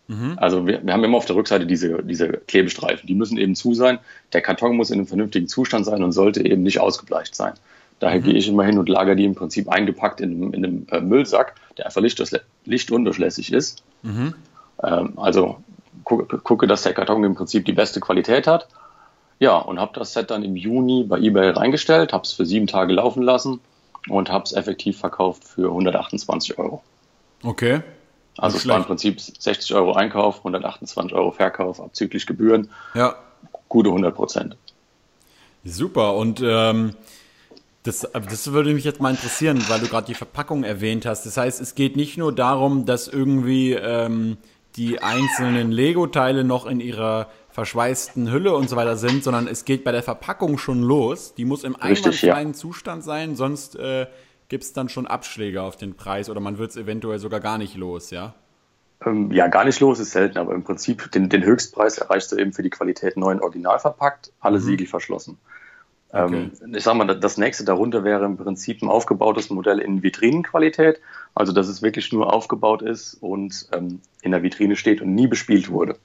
Mhm. 0.09 0.35
Also 0.39 0.67
wir, 0.67 0.85
wir, 0.85 0.93
haben 0.93 1.05
immer 1.05 1.17
auf 1.17 1.27
der 1.27 1.37
Rückseite 1.37 1.67
diese, 1.67 2.03
diese 2.03 2.29
Klebestreifen, 2.29 3.07
die 3.07 3.15
müssen 3.15 3.39
eben 3.39 3.55
zu 3.55 3.75
sein. 3.75 4.01
Der 4.33 4.43
Karton 4.43 4.77
muss 4.77 4.91
in 4.91 4.99
einem 4.99 5.07
vernünftigen 5.07 5.47
Zustand 5.47 5.87
sein 5.87 6.03
und 6.03 6.13
sollte 6.13 6.45
eben 6.45 6.63
nicht 6.63 6.81
ausgebleicht 6.81 7.35
sein. 7.35 7.55
Daher 8.01 8.19
mhm. 8.19 8.25
gehe 8.25 8.35
ich 8.35 8.49
immer 8.49 8.65
hin 8.65 8.79
und 8.79 8.89
lagere 8.89 9.15
die 9.15 9.25
im 9.25 9.35
Prinzip 9.35 9.69
eingepackt 9.69 10.21
in, 10.21 10.53
in 10.53 10.65
einem 10.65 10.87
äh, 10.91 11.01
Müllsack, 11.01 11.55
der 11.77 11.87
einfach 11.87 12.03
lichtundurchlässig 12.65 13.53
ist. 13.53 13.85
Mhm. 14.03 14.35
Ähm, 14.83 15.13
also 15.17 15.59
gucke, 16.05 16.39
gucke, 16.39 16.67
dass 16.67 16.83
der 16.83 16.95
Karton 16.95 17.23
im 17.23 17.35
Prinzip 17.35 17.65
die 17.67 17.73
beste 17.73 18.01
Qualität 18.01 18.47
hat. 18.47 18.67
Ja, 19.39 19.57
und 19.57 19.79
habe 19.79 19.93
das 19.95 20.13
Set 20.13 20.31
dann 20.31 20.43
im 20.43 20.57
Juni 20.57 21.05
bei 21.05 21.19
eBay 21.19 21.51
reingestellt, 21.51 22.13
habe 22.13 22.25
es 22.25 22.33
für 22.33 22.45
sieben 22.45 22.67
Tage 22.67 22.93
laufen 22.93 23.23
lassen 23.23 23.61
und 24.09 24.31
habe 24.31 24.45
es 24.45 24.53
effektiv 24.53 24.99
verkauft 24.99 25.45
für 25.45 25.69
128 25.69 26.59
Euro. 26.59 26.83
Okay. 27.43 27.83
Also 28.37 28.57
es 28.57 28.67
war 28.67 28.79
im 28.79 28.85
Prinzip 28.85 29.21
60 29.21 29.75
Euro 29.75 29.93
Einkauf, 29.93 30.39
128 30.39 31.15
Euro 31.15 31.31
Verkauf, 31.31 31.81
abzüglich 31.81 32.27
Gebühren. 32.27 32.71
Ja. 32.95 33.17
Gute 33.69 33.91
100 33.91 34.15
Prozent. 34.15 34.57
Super. 35.65 36.17
Und 36.17 36.41
ähm, 36.43 36.95
das, 37.83 38.07
das 38.13 38.53
würde 38.53 38.75
mich 38.75 38.85
jetzt 38.85 39.01
mal 39.01 39.11
interessieren, 39.11 39.63
weil 39.69 39.81
du 39.81 39.87
gerade 39.87 40.07
die 40.07 40.15
Verpackung 40.15 40.65
erwähnt 40.65 41.07
hast. 41.07 41.25
Das 41.25 41.37
heißt, 41.37 41.61
es 41.61 41.75
geht 41.75 41.97
nicht 41.97 42.19
nur 42.19 42.35
darum, 42.35 42.85
dass 42.85 43.09
irgendwie 43.09 43.73
ähm, 43.73 44.37
die 44.77 45.03
einzelnen 45.03 45.73
Lego-Teile 45.73 46.45
noch 46.45 46.67
in 46.67 46.81
ihrer 46.81 47.29
verschweißten 47.51 48.31
Hülle 48.31 48.55
und 48.55 48.69
so 48.69 48.77
weiter 48.77 48.97
sind, 48.97 49.25
sondern 49.25 49.49
es 49.49 49.65
geht 49.65 49.83
bei 49.83 49.93
der 49.93 50.03
Verpackung 50.03 50.59
schon 50.59 50.83
los. 50.83 51.35
Die 51.35 51.45
muss 51.45 51.65
im 51.65 51.75
einwandfreien 51.75 52.49
ja. 52.49 52.55
Zustand 52.55 53.03
sein, 53.03 53.35
sonst 53.35 53.77
äh, 53.77 54.07
gibt 54.49 54.65
es 54.65 54.73
dann 54.73 54.89
schon 54.89 55.07
Abschläge 55.07 55.63
auf 55.63 55.77
den 55.77 55.95
Preis 55.95 56.29
oder 56.29 56.41
man 56.41 56.59
wird 56.59 56.71
es 56.71 56.77
eventuell 56.77 57.19
sogar 57.19 57.41
gar 57.41 57.59
nicht 57.59 57.77
los, 57.77 58.11
ja? 58.11 58.35
Ähm, 59.05 59.33
ja, 59.33 59.49
gar 59.49 59.65
nicht 59.65 59.81
los 59.81 59.99
ist 59.99 60.11
selten, 60.11 60.37
aber 60.37 60.55
im 60.55 60.63
Prinzip 60.63 61.11
den, 61.13 61.31
den 61.31 61.43
Höchstpreis 61.43 61.97
erreichst 61.99 62.31
du 62.33 62.37
eben 62.37 62.53
für 62.53 62.63
die 62.63 62.71
Qualität 62.71 63.17
neuen 63.17 63.41
Original 63.41 63.79
verpackt, 63.79 64.33
alle 64.41 64.59
mhm. 64.59 64.65
Siegel 64.65 64.87
verschlossen. 64.87 65.39
Ähm, 66.13 66.51
okay. 66.55 66.77
ich 66.77 66.83
sag 66.83 66.95
mal, 66.95 67.07
das 67.07 67.39
nächste 67.39 67.65
darunter 67.65 68.03
wäre 68.03 68.25
im 68.25 68.37
Prinzip 68.37 68.83
ein 68.83 68.89
aufgebautes 68.89 69.51
Modell 69.51 69.79
in 69.79 70.03
Vitrinenqualität, 70.03 71.01
also 71.35 71.53
dass 71.53 71.69
es 71.69 71.83
wirklich 71.83 72.13
nur 72.13 72.33
aufgebaut 72.33 72.83
ist 72.83 73.15
und 73.15 73.69
ähm, 73.73 74.01
in 74.23 74.33
der 74.33 74.43
Vitrine 74.43 74.77
steht 74.77 75.01
und 75.01 75.15
nie 75.15 75.29
bespielt 75.29 75.71
wurde. 75.71 75.97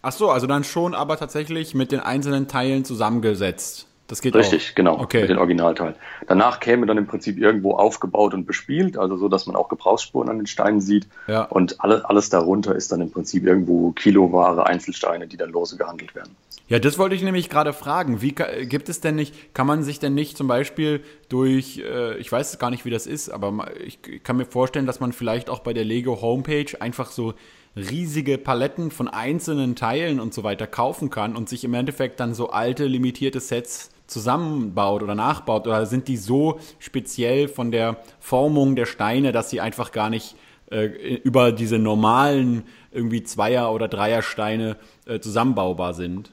Ach 0.00 0.12
so, 0.12 0.30
also 0.30 0.46
dann 0.46 0.64
schon 0.64 0.94
aber 0.94 1.16
tatsächlich 1.16 1.74
mit 1.74 1.92
den 1.92 2.00
einzelnen 2.00 2.48
Teilen 2.48 2.84
zusammengesetzt. 2.84 3.86
Das 4.06 4.22
geht 4.22 4.34
Richtig, 4.34 4.70
auch. 4.70 4.74
genau, 4.74 4.98
okay. 4.98 5.20
mit 5.20 5.28
den 5.28 5.36
Originalteilen. 5.36 5.94
Danach 6.26 6.60
käme 6.60 6.86
dann 6.86 6.96
im 6.96 7.06
Prinzip 7.06 7.36
irgendwo 7.36 7.72
aufgebaut 7.72 8.32
und 8.32 8.46
bespielt, 8.46 8.96
also 8.96 9.18
so, 9.18 9.28
dass 9.28 9.46
man 9.46 9.54
auch 9.54 9.68
Gebrauchsspuren 9.68 10.30
an 10.30 10.38
den 10.38 10.46
Steinen 10.46 10.80
sieht. 10.80 11.06
Ja. 11.26 11.42
Und 11.42 11.84
alle, 11.84 12.08
alles 12.08 12.30
darunter 12.30 12.74
ist 12.74 12.90
dann 12.90 13.02
im 13.02 13.10
Prinzip 13.10 13.44
irgendwo 13.44 13.92
Kiloware, 13.92 14.66
Einzelsteine, 14.66 15.26
die 15.26 15.36
dann 15.36 15.50
lose 15.50 15.76
gehandelt 15.76 16.14
werden. 16.14 16.34
Ja, 16.68 16.78
das 16.78 16.98
wollte 16.98 17.14
ich 17.14 17.22
nämlich 17.22 17.48
gerade 17.48 17.72
fragen. 17.72 18.20
Wie 18.20 18.32
gibt 18.32 18.90
es 18.90 19.00
denn 19.00 19.14
nicht, 19.14 19.54
kann 19.54 19.66
man 19.66 19.82
sich 19.82 20.00
denn 20.00 20.14
nicht 20.14 20.36
zum 20.36 20.48
Beispiel 20.48 21.02
durch, 21.30 21.78
äh, 21.78 22.18
ich 22.18 22.30
weiß 22.30 22.58
gar 22.58 22.70
nicht, 22.70 22.84
wie 22.84 22.90
das 22.90 23.06
ist, 23.06 23.30
aber 23.30 23.70
ich 23.80 24.00
kann 24.22 24.36
mir 24.36 24.44
vorstellen, 24.44 24.84
dass 24.84 25.00
man 25.00 25.14
vielleicht 25.14 25.48
auch 25.48 25.60
bei 25.60 25.72
der 25.72 25.84
Lego 25.84 26.20
Homepage 26.20 26.70
einfach 26.78 27.10
so 27.10 27.32
riesige 27.74 28.36
Paletten 28.36 28.90
von 28.90 29.08
einzelnen 29.08 29.76
Teilen 29.76 30.20
und 30.20 30.34
so 30.34 30.44
weiter 30.44 30.66
kaufen 30.66 31.08
kann 31.08 31.36
und 31.36 31.48
sich 31.48 31.64
im 31.64 31.72
Endeffekt 31.72 32.20
dann 32.20 32.34
so 32.34 32.50
alte 32.50 32.84
limitierte 32.84 33.40
Sets 33.40 33.90
zusammenbaut 34.06 35.02
oder 35.02 35.14
nachbaut? 35.14 35.66
Oder 35.66 35.86
sind 35.86 36.06
die 36.06 36.18
so 36.18 36.60
speziell 36.78 37.48
von 37.48 37.70
der 37.70 38.02
Formung 38.20 38.76
der 38.76 38.86
Steine, 38.86 39.32
dass 39.32 39.48
sie 39.48 39.62
einfach 39.62 39.90
gar 39.90 40.10
nicht 40.10 40.36
äh, 40.70 40.84
über 40.84 41.50
diese 41.50 41.78
normalen 41.78 42.64
irgendwie 42.92 43.22
Zweier- 43.22 43.72
oder 43.72 43.88
Dreiersteine 43.88 44.76
äh, 45.06 45.18
zusammenbaubar 45.18 45.94
sind? 45.94 46.30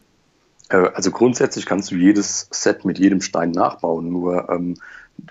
Äh, 0.69 0.89
also 0.93 1.11
grundsätzlich 1.11 1.65
kannst 1.65 1.91
du 1.91 1.95
jedes 1.95 2.47
Set 2.51 2.85
mit 2.85 2.99
jedem 2.99 3.21
Stein 3.21 3.51
nachbauen, 3.51 4.09
nur 4.09 4.49
ähm, 4.49 4.75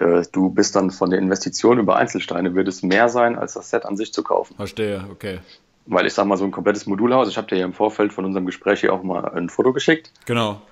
äh, 0.01 0.23
du 0.33 0.51
bist 0.51 0.77
dann 0.77 0.91
von 0.91 1.11
der 1.11 1.19
Investition 1.19 1.79
über 1.79 1.97
Einzelsteine, 1.97 2.55
wird 2.55 2.69
es 2.69 2.83
mehr 2.83 3.09
sein, 3.09 3.37
als 3.37 3.55
das 3.55 3.71
Set 3.71 3.85
an 3.85 3.97
sich 3.97 4.13
zu 4.13 4.23
kaufen. 4.23 4.55
Verstehe, 4.57 5.05
okay. 5.11 5.41
Weil 5.87 6.07
ich 6.07 6.15
sag 6.15 6.27
mal, 6.27 6.39
so 6.39 6.45
ein 6.45 6.51
komplettes 6.51 6.87
Modulhaus, 6.87 7.29
ich 7.29 7.37
habe 7.37 7.49
dir 7.49 7.59
ja 7.59 7.65
im 7.67 7.75
Vorfeld 7.75 8.13
von 8.13 8.25
unserem 8.25 8.47
Gespräch 8.47 8.81
hier 8.81 8.93
auch 8.93 9.03
mal 9.03 9.29
ein 9.29 9.51
Foto 9.51 9.73
geschickt. 9.73 10.11
Genau. 10.25 10.63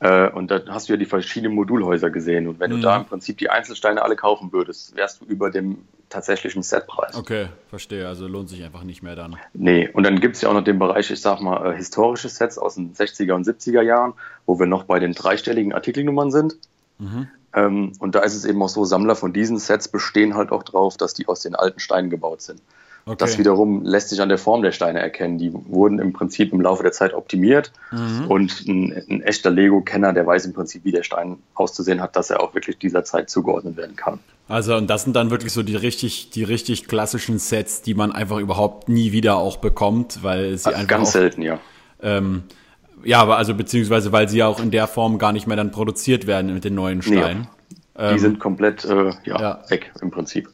Äh, 0.00 0.30
und 0.30 0.50
da 0.50 0.62
hast 0.68 0.88
du 0.88 0.94
ja 0.94 0.96
die 0.96 1.04
verschiedenen 1.04 1.54
Modulhäuser 1.54 2.10
gesehen. 2.10 2.48
Und 2.48 2.58
wenn 2.58 2.70
mhm. 2.70 2.76
du 2.76 2.82
da 2.82 2.96
im 2.96 3.04
Prinzip 3.04 3.38
die 3.38 3.50
Einzelsteine 3.50 4.02
alle 4.02 4.16
kaufen 4.16 4.52
würdest, 4.52 4.96
wärst 4.96 5.20
du 5.20 5.26
über 5.26 5.50
dem 5.50 5.84
tatsächlichen 6.08 6.62
Setpreis. 6.62 7.14
Okay, 7.14 7.48
verstehe. 7.68 8.08
Also 8.08 8.26
lohnt 8.26 8.48
sich 8.48 8.64
einfach 8.64 8.82
nicht 8.82 9.02
mehr 9.02 9.14
dann. 9.14 9.36
Nee, 9.52 9.88
und 9.92 10.02
dann 10.02 10.18
gibt 10.20 10.36
es 10.36 10.42
ja 10.42 10.48
auch 10.48 10.54
noch 10.54 10.64
den 10.64 10.78
Bereich, 10.78 11.10
ich 11.10 11.20
sag 11.20 11.40
mal, 11.40 11.72
äh, 11.72 11.76
historische 11.76 12.28
Sets 12.28 12.58
aus 12.58 12.74
den 12.74 12.94
60er 12.94 13.34
und 13.34 13.46
70er 13.46 13.82
Jahren, 13.82 14.14
wo 14.46 14.58
wir 14.58 14.66
noch 14.66 14.84
bei 14.84 14.98
den 14.98 15.12
dreistelligen 15.12 15.72
Artikelnummern 15.72 16.30
sind. 16.30 16.56
Mhm. 16.98 17.28
Ähm, 17.52 17.92
und 17.98 18.14
da 18.14 18.20
ist 18.20 18.34
es 18.34 18.44
eben 18.44 18.62
auch 18.62 18.68
so, 18.68 18.84
Sammler 18.84 19.16
von 19.16 19.32
diesen 19.32 19.58
Sets 19.58 19.88
bestehen 19.88 20.34
halt 20.34 20.50
auch 20.50 20.62
drauf, 20.62 20.96
dass 20.96 21.14
die 21.14 21.28
aus 21.28 21.40
den 21.40 21.54
alten 21.54 21.78
Steinen 21.78 22.10
gebaut 22.10 22.42
sind. 22.42 22.62
Okay. 23.06 23.16
Das 23.18 23.38
wiederum 23.38 23.82
lässt 23.84 24.10
sich 24.10 24.20
an 24.20 24.28
der 24.28 24.38
Form 24.38 24.62
der 24.62 24.72
Steine 24.72 25.00
erkennen. 25.00 25.38
Die 25.38 25.52
wurden 25.52 25.98
im 25.98 26.12
Prinzip 26.12 26.52
im 26.52 26.60
Laufe 26.60 26.82
der 26.82 26.92
Zeit 26.92 27.14
optimiert 27.14 27.72
mhm. 27.90 28.26
und 28.28 28.66
ein, 28.68 29.02
ein 29.08 29.22
echter 29.22 29.50
Lego-Kenner, 29.50 30.12
der 30.12 30.26
weiß 30.26 30.44
im 30.46 30.52
Prinzip, 30.52 30.84
wie 30.84 30.92
der 30.92 31.02
Stein 31.02 31.38
auszusehen 31.54 32.00
hat, 32.00 32.14
dass 32.14 32.30
er 32.30 32.42
auch 32.42 32.54
wirklich 32.54 32.78
dieser 32.78 33.02
Zeit 33.04 33.30
zugeordnet 33.30 33.76
werden 33.76 33.96
kann. 33.96 34.18
Also 34.48 34.76
und 34.76 34.88
das 34.88 35.04
sind 35.04 35.14
dann 35.14 35.30
wirklich 35.30 35.52
so 35.52 35.62
die 35.62 35.76
richtig, 35.76 36.30
die 36.30 36.42
richtig 36.42 36.88
klassischen 36.88 37.38
Sets, 37.38 37.82
die 37.82 37.94
man 37.94 38.12
einfach 38.12 38.38
überhaupt 38.38 38.88
nie 38.88 39.12
wieder 39.12 39.36
auch 39.36 39.56
bekommt, 39.56 40.22
weil 40.22 40.58
sie 40.58 40.74
einfach 40.74 40.88
ganz 40.88 41.08
auch, 41.08 41.12
selten, 41.12 41.42
ja. 41.42 41.58
Ähm, 42.02 42.42
ja, 43.04 43.20
aber 43.20 43.36
also 43.38 43.54
beziehungsweise 43.54 44.12
weil 44.12 44.28
sie 44.28 44.38
ja 44.38 44.46
auch 44.46 44.60
in 44.60 44.70
der 44.70 44.86
Form 44.86 45.18
gar 45.18 45.32
nicht 45.32 45.46
mehr 45.46 45.56
dann 45.56 45.70
produziert 45.70 46.26
werden 46.26 46.52
mit 46.52 46.64
den 46.64 46.74
neuen 46.74 47.00
Steinen. 47.00 47.42
Nee, 47.42 47.78
die 47.96 48.02
ähm, 48.02 48.18
sind 48.18 48.40
komplett 48.40 48.84
äh, 48.84 49.12
ja, 49.24 49.40
ja, 49.40 49.62
weg 49.68 49.92
im 50.00 50.10
Prinzip. 50.10 50.48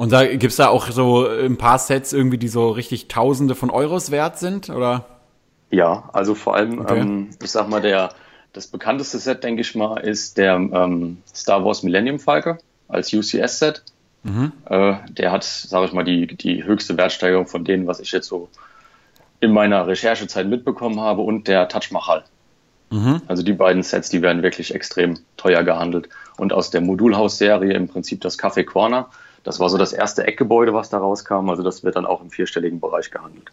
Und 0.00 0.12
da 0.12 0.24
gibt 0.24 0.44
es 0.44 0.56
da 0.56 0.68
auch 0.68 0.86
so 0.86 1.28
ein 1.28 1.58
paar 1.58 1.78
Sets 1.78 2.14
irgendwie, 2.14 2.38
die 2.38 2.48
so 2.48 2.70
richtig 2.70 3.08
Tausende 3.08 3.54
von 3.54 3.68
Euros 3.68 4.10
wert 4.10 4.38
sind, 4.38 4.70
oder? 4.70 5.04
Ja, 5.70 6.08
also 6.14 6.34
vor 6.34 6.56
allem, 6.56 6.78
okay. 6.78 7.00
ähm, 7.00 7.28
ich 7.42 7.50
sag 7.50 7.68
mal, 7.68 7.82
der, 7.82 8.08
das 8.54 8.68
bekannteste 8.68 9.18
Set, 9.18 9.44
denke 9.44 9.60
ich 9.60 9.74
mal, 9.74 9.98
ist 9.98 10.38
der 10.38 10.54
ähm, 10.54 11.18
Star 11.34 11.66
Wars 11.66 11.82
Millennium 11.82 12.18
Falke 12.18 12.56
als 12.88 13.12
UCS-Set. 13.12 13.82
Mhm. 14.22 14.52
Äh, 14.70 14.94
der 15.10 15.32
hat, 15.32 15.44
sage 15.44 15.84
ich 15.84 15.92
mal, 15.92 16.04
die, 16.04 16.28
die 16.28 16.64
höchste 16.64 16.96
Wertsteigerung 16.96 17.46
von 17.46 17.66
denen, 17.66 17.86
was 17.86 18.00
ich 18.00 18.10
jetzt 18.10 18.28
so 18.28 18.48
in 19.40 19.52
meiner 19.52 19.86
Recherchezeit 19.86 20.46
mitbekommen 20.46 20.98
habe, 20.98 21.20
und 21.20 21.46
der 21.46 21.68
Taj 21.68 21.88
Mahal. 21.90 22.24
Mhm. 22.88 23.20
Also 23.26 23.42
die 23.42 23.52
beiden 23.52 23.82
Sets, 23.82 24.08
die 24.08 24.22
werden 24.22 24.42
wirklich 24.42 24.74
extrem 24.74 25.18
teuer 25.36 25.62
gehandelt. 25.62 26.08
Und 26.38 26.54
aus 26.54 26.70
der 26.70 26.80
Modulhaus-Serie 26.80 27.74
im 27.74 27.86
Prinzip 27.86 28.22
das 28.22 28.38
Café 28.38 28.64
Corner 28.64 29.10
das 29.42 29.60
war 29.60 29.68
so 29.68 29.78
das 29.78 29.92
erste 29.92 30.26
Eckgebäude, 30.26 30.74
was 30.74 30.90
da 30.90 30.98
rauskam. 30.98 31.48
Also 31.48 31.62
das 31.62 31.82
wird 31.82 31.96
dann 31.96 32.06
auch 32.06 32.20
im 32.20 32.30
vierstelligen 32.30 32.80
Bereich 32.80 33.10
gehandelt. 33.10 33.50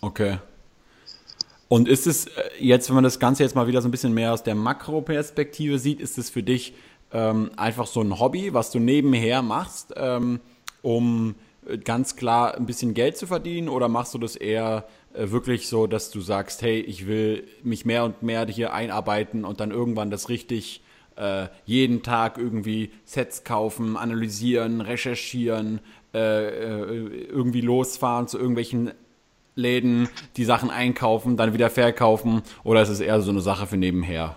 Okay. 0.00 0.38
Und 1.68 1.88
ist 1.88 2.06
es 2.06 2.26
äh, 2.26 2.42
jetzt, 2.58 2.88
wenn 2.88 2.94
man 2.94 3.04
das 3.04 3.18
Ganze 3.18 3.42
jetzt 3.42 3.54
mal 3.54 3.66
wieder 3.66 3.82
so 3.82 3.88
ein 3.88 3.90
bisschen 3.90 4.14
mehr 4.14 4.32
aus 4.32 4.42
der 4.42 4.54
Makroperspektive 4.54 5.78
sieht, 5.78 6.00
ist 6.00 6.18
es 6.18 6.30
für 6.30 6.42
dich 6.42 6.74
ähm, 7.12 7.50
einfach 7.56 7.86
so 7.86 8.00
ein 8.00 8.18
Hobby, 8.20 8.54
was 8.54 8.70
du 8.70 8.78
nebenher 8.78 9.42
machst, 9.42 9.92
ähm, 9.96 10.40
um 10.82 11.34
äh, 11.66 11.78
ganz 11.78 12.16
klar 12.16 12.54
ein 12.54 12.66
bisschen 12.66 12.94
Geld 12.94 13.16
zu 13.16 13.26
verdienen? 13.26 13.68
Oder 13.68 13.88
machst 13.88 14.14
du 14.14 14.18
das 14.18 14.36
eher 14.36 14.86
äh, 15.14 15.30
wirklich 15.30 15.68
so, 15.68 15.86
dass 15.86 16.10
du 16.10 16.20
sagst, 16.20 16.62
hey, 16.62 16.78
ich 16.80 17.06
will 17.06 17.44
mich 17.62 17.84
mehr 17.84 18.04
und 18.04 18.22
mehr 18.22 18.46
hier 18.46 18.72
einarbeiten 18.72 19.44
und 19.44 19.58
dann 19.58 19.70
irgendwann 19.70 20.10
das 20.10 20.28
richtig 20.28 20.83
äh, 21.16 21.48
jeden 21.64 22.02
Tag 22.02 22.38
irgendwie 22.38 22.90
Sets 23.04 23.44
kaufen, 23.44 23.96
analysieren, 23.96 24.80
recherchieren, 24.80 25.80
äh, 26.14 26.46
äh, 26.48 27.26
irgendwie 27.28 27.60
losfahren 27.60 28.28
zu 28.28 28.38
irgendwelchen 28.38 28.92
Läden, 29.56 30.08
die 30.36 30.44
Sachen 30.44 30.70
einkaufen, 30.70 31.36
dann 31.36 31.52
wieder 31.52 31.70
verkaufen? 31.70 32.42
Oder 32.64 32.82
ist 32.82 32.88
es 32.88 33.00
eher 33.00 33.20
so 33.20 33.30
eine 33.30 33.40
Sache 33.40 33.66
für 33.66 33.76
nebenher? 33.76 34.36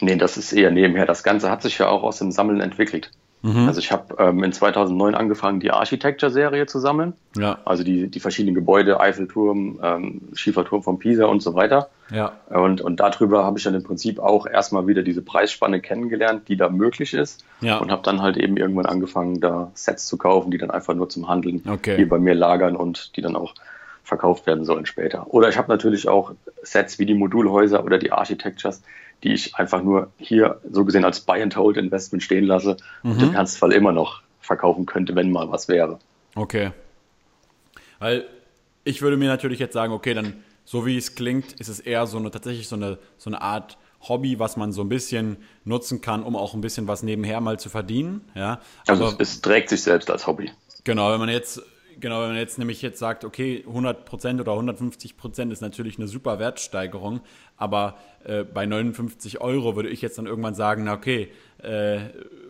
Nee, 0.00 0.16
das 0.16 0.36
ist 0.36 0.52
eher 0.52 0.70
nebenher. 0.70 1.06
Das 1.06 1.22
Ganze 1.22 1.50
hat 1.50 1.62
sich 1.62 1.78
ja 1.78 1.88
auch 1.88 2.02
aus 2.02 2.18
dem 2.18 2.30
Sammeln 2.30 2.60
entwickelt. 2.60 3.10
Mhm. 3.42 3.68
Also 3.68 3.78
ich 3.78 3.92
habe 3.92 4.16
ähm, 4.18 4.42
in 4.42 4.52
2009 4.52 5.14
angefangen, 5.14 5.60
die 5.60 5.70
Architecture-Serie 5.70 6.66
zu 6.66 6.80
sammeln. 6.80 7.12
Ja. 7.36 7.58
Also 7.64 7.84
die, 7.84 8.08
die 8.08 8.20
verschiedenen 8.20 8.54
Gebäude, 8.54 9.00
Eiffelturm, 9.00 9.78
ähm, 9.82 10.20
Schieferturm 10.34 10.82
von 10.82 10.98
Pisa 10.98 11.26
und 11.26 11.42
so 11.42 11.54
weiter. 11.54 11.88
Ja. 12.10 12.32
Und, 12.48 12.80
und 12.80 12.98
darüber 12.98 13.44
habe 13.44 13.58
ich 13.58 13.64
dann 13.64 13.74
im 13.74 13.84
Prinzip 13.84 14.18
auch 14.18 14.46
erstmal 14.46 14.86
wieder 14.86 15.02
diese 15.02 15.22
Preisspanne 15.22 15.80
kennengelernt, 15.80 16.48
die 16.48 16.56
da 16.56 16.68
möglich 16.68 17.14
ist. 17.14 17.44
Ja. 17.60 17.78
Und 17.78 17.92
habe 17.92 18.02
dann 18.02 18.22
halt 18.22 18.36
eben 18.36 18.56
irgendwann 18.56 18.86
angefangen, 18.86 19.40
da 19.40 19.70
Sets 19.74 20.06
zu 20.06 20.16
kaufen, 20.16 20.50
die 20.50 20.58
dann 20.58 20.70
einfach 20.70 20.94
nur 20.94 21.08
zum 21.08 21.28
Handeln 21.28 21.62
okay. 21.68 21.96
hier 21.96 22.08
bei 22.08 22.18
mir 22.18 22.34
lagern 22.34 22.74
und 22.74 23.16
die 23.16 23.22
dann 23.22 23.36
auch 23.36 23.54
verkauft 24.02 24.46
werden 24.46 24.64
sollen 24.64 24.86
später. 24.86 25.26
Oder 25.32 25.50
ich 25.50 25.58
habe 25.58 25.70
natürlich 25.70 26.08
auch 26.08 26.32
Sets 26.62 26.98
wie 26.98 27.06
die 27.06 27.14
Modulhäuser 27.14 27.84
oder 27.84 27.98
die 27.98 28.10
Architectures, 28.10 28.82
die 29.22 29.32
ich 29.32 29.56
einfach 29.56 29.82
nur 29.82 30.10
hier 30.18 30.60
so 30.70 30.84
gesehen 30.84 31.04
als 31.04 31.20
Buy-and-Hold-Investment 31.20 32.22
stehen 32.22 32.44
lasse 32.44 32.76
mhm. 33.02 33.10
und 33.10 33.22
im 33.22 33.34
Ernstfall 33.34 33.72
immer 33.72 33.92
noch 33.92 34.22
verkaufen 34.40 34.86
könnte, 34.86 35.14
wenn 35.14 35.30
mal 35.30 35.50
was 35.50 35.68
wäre. 35.68 35.98
Okay. 36.34 36.70
Weil 37.98 38.26
ich 38.84 39.02
würde 39.02 39.16
mir 39.16 39.28
natürlich 39.28 39.58
jetzt 39.58 39.74
sagen, 39.74 39.92
okay, 39.92 40.14
dann 40.14 40.44
so 40.64 40.86
wie 40.86 40.96
es 40.96 41.14
klingt, 41.14 41.54
ist 41.54 41.68
es 41.68 41.80
eher 41.80 42.06
so 42.06 42.18
eine 42.18 42.30
tatsächlich 42.30 42.68
so 42.68 42.76
eine, 42.76 42.98
so 43.16 43.30
eine 43.30 43.40
Art 43.40 43.78
Hobby, 44.00 44.38
was 44.38 44.56
man 44.56 44.72
so 44.72 44.82
ein 44.82 44.88
bisschen 44.88 45.38
nutzen 45.64 46.00
kann, 46.00 46.22
um 46.22 46.36
auch 46.36 46.54
ein 46.54 46.60
bisschen 46.60 46.86
was 46.86 47.02
nebenher 47.02 47.40
mal 47.40 47.58
zu 47.58 47.68
verdienen. 47.68 48.20
Ja. 48.34 48.60
Also 48.86 49.06
Aber, 49.06 49.20
es, 49.20 49.36
es 49.36 49.40
trägt 49.40 49.70
sich 49.70 49.82
selbst 49.82 50.10
als 50.10 50.26
Hobby. 50.26 50.52
Genau, 50.84 51.10
wenn 51.10 51.18
man 51.18 51.28
jetzt 51.28 51.62
Genau, 52.00 52.22
wenn 52.22 52.28
man 52.28 52.36
jetzt 52.36 52.58
nämlich 52.58 52.80
jetzt 52.80 52.98
sagt, 52.98 53.24
okay, 53.24 53.64
100% 53.66 54.40
oder 54.40 54.52
150% 54.52 55.50
ist 55.50 55.60
natürlich 55.60 55.98
eine 55.98 56.06
super 56.06 56.38
Wertsteigerung, 56.38 57.20
aber 57.56 57.96
äh, 58.24 58.44
bei 58.44 58.66
59 58.66 59.40
Euro 59.40 59.74
würde 59.74 59.88
ich 59.88 60.00
jetzt 60.00 60.16
dann 60.16 60.26
irgendwann 60.26 60.54
sagen, 60.54 60.84
na 60.84 60.94
okay, 60.94 61.32
äh, 61.58 61.98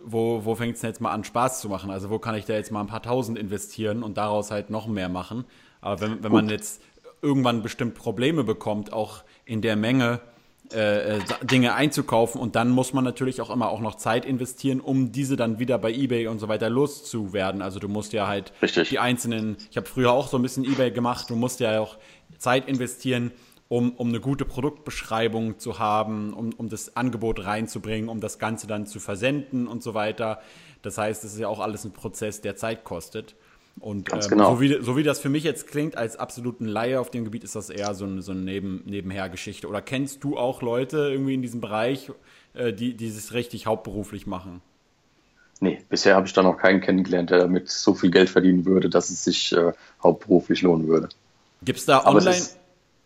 wo, 0.03 0.45
wo 0.45 0.53
fängt 0.53 0.75
es 0.75 0.81
denn 0.81 0.91
jetzt 0.91 1.01
mal 1.01 1.11
an, 1.11 1.23
Spaß 1.23 1.61
zu 1.61 1.69
machen? 1.69 1.89
Also 1.89 2.11
wo 2.11 2.19
kann 2.19 2.35
ich 2.35 2.45
da 2.45 2.53
jetzt 2.53 2.71
mal 2.71 2.81
ein 2.81 2.87
paar 2.87 3.01
Tausend 3.01 3.39
investieren 3.39 4.03
und 4.03 4.17
daraus 4.17 4.51
halt 4.51 4.69
noch 4.69 4.87
mehr 4.87 5.09
machen? 5.09 5.45
Aber 5.81 6.01
wenn, 6.01 6.23
wenn 6.23 6.31
man 6.31 6.49
jetzt 6.49 6.81
irgendwann 7.21 7.63
bestimmt 7.63 7.95
Probleme 7.95 8.43
bekommt, 8.43 8.93
auch 8.93 9.23
in 9.45 9.61
der 9.61 9.75
Menge, 9.75 10.21
äh, 10.73 11.19
Dinge 11.43 11.73
einzukaufen 11.73 12.39
und 12.39 12.55
dann 12.55 12.69
muss 12.69 12.93
man 12.93 13.03
natürlich 13.03 13.41
auch 13.41 13.49
immer 13.49 13.69
auch 13.69 13.81
noch 13.81 13.95
Zeit 13.95 14.25
investieren, 14.25 14.79
um 14.79 15.11
diese 15.11 15.35
dann 15.35 15.59
wieder 15.59 15.77
bei 15.77 15.91
eBay 15.91 16.27
und 16.27 16.39
so 16.39 16.47
weiter 16.47 16.69
loszuwerden. 16.69 17.61
Also 17.61 17.79
du 17.79 17.87
musst 17.87 18.13
ja 18.13 18.27
halt 18.27 18.53
Richtig. 18.61 18.89
die 18.89 18.99
einzelnen, 18.99 19.57
ich 19.71 19.77
habe 19.77 19.87
früher 19.87 20.11
auch 20.11 20.27
so 20.27 20.37
ein 20.37 20.41
bisschen 20.41 20.63
eBay 20.65 20.91
gemacht, 20.91 21.29
du 21.29 21.35
musst 21.35 21.59
ja 21.59 21.79
auch 21.79 21.97
Zeit 22.37 22.67
investieren, 22.67 23.31
um, 23.67 23.91
um 23.93 24.09
eine 24.09 24.19
gute 24.19 24.45
Produktbeschreibung 24.45 25.59
zu 25.59 25.79
haben, 25.79 26.33
um, 26.33 26.53
um 26.53 26.69
das 26.69 26.95
Angebot 26.95 27.45
reinzubringen, 27.45 28.09
um 28.09 28.19
das 28.19 28.39
Ganze 28.39 28.67
dann 28.67 28.87
zu 28.87 28.99
versenden 28.99 29.67
und 29.67 29.83
so 29.83 29.93
weiter. 29.93 30.39
Das 30.81 30.97
heißt, 30.97 31.23
es 31.23 31.33
ist 31.33 31.39
ja 31.39 31.47
auch 31.47 31.59
alles 31.59 31.85
ein 31.85 31.93
Prozess, 31.93 32.41
der 32.41 32.55
Zeit 32.55 32.83
kostet. 32.83 33.35
Und 33.79 34.11
ähm, 34.11 34.19
genau. 34.29 34.55
so, 34.55 34.61
wie, 34.61 34.81
so 34.81 34.97
wie 34.97 35.03
das 35.03 35.19
für 35.19 35.29
mich 35.29 35.43
jetzt 35.43 35.67
klingt, 35.67 35.97
als 35.97 36.17
absoluten 36.17 36.65
Laie 36.65 36.99
auf 36.99 37.09
dem 37.11 37.23
Gebiet, 37.23 37.43
ist 37.43 37.55
das 37.55 37.69
eher 37.69 37.93
so, 37.93 38.05
ein, 38.05 38.21
so 38.21 38.31
eine 38.31 38.41
Neben, 38.41 38.83
Nebenhergeschichte. 38.85 39.67
Oder 39.67 39.81
kennst 39.81 40.23
du 40.23 40.37
auch 40.37 40.61
Leute 40.61 40.97
irgendwie 40.97 41.33
in 41.33 41.41
diesem 41.41 41.61
Bereich, 41.61 42.11
äh, 42.53 42.73
die, 42.73 42.95
die 42.95 43.13
das 43.13 43.33
richtig 43.33 43.65
hauptberuflich 43.67 44.27
machen? 44.27 44.61
Nee, 45.61 45.81
bisher 45.89 46.15
habe 46.15 46.25
ich 46.25 46.33
da 46.33 46.41
noch 46.41 46.57
keinen 46.57 46.81
kennengelernt, 46.81 47.29
der 47.29 47.39
damit 47.39 47.69
so 47.69 47.93
viel 47.93 48.11
Geld 48.11 48.29
verdienen 48.29 48.65
würde, 48.65 48.89
dass 48.89 49.09
es 49.09 49.23
sich 49.23 49.51
äh, 49.51 49.73
hauptberuflich 50.01 50.61
lohnen 50.61 50.87
würde. 50.87 51.09
Gibt 51.63 51.79
es 51.79 51.85
da 51.85 52.05
online? 52.05 52.29
Ist, 52.29 52.57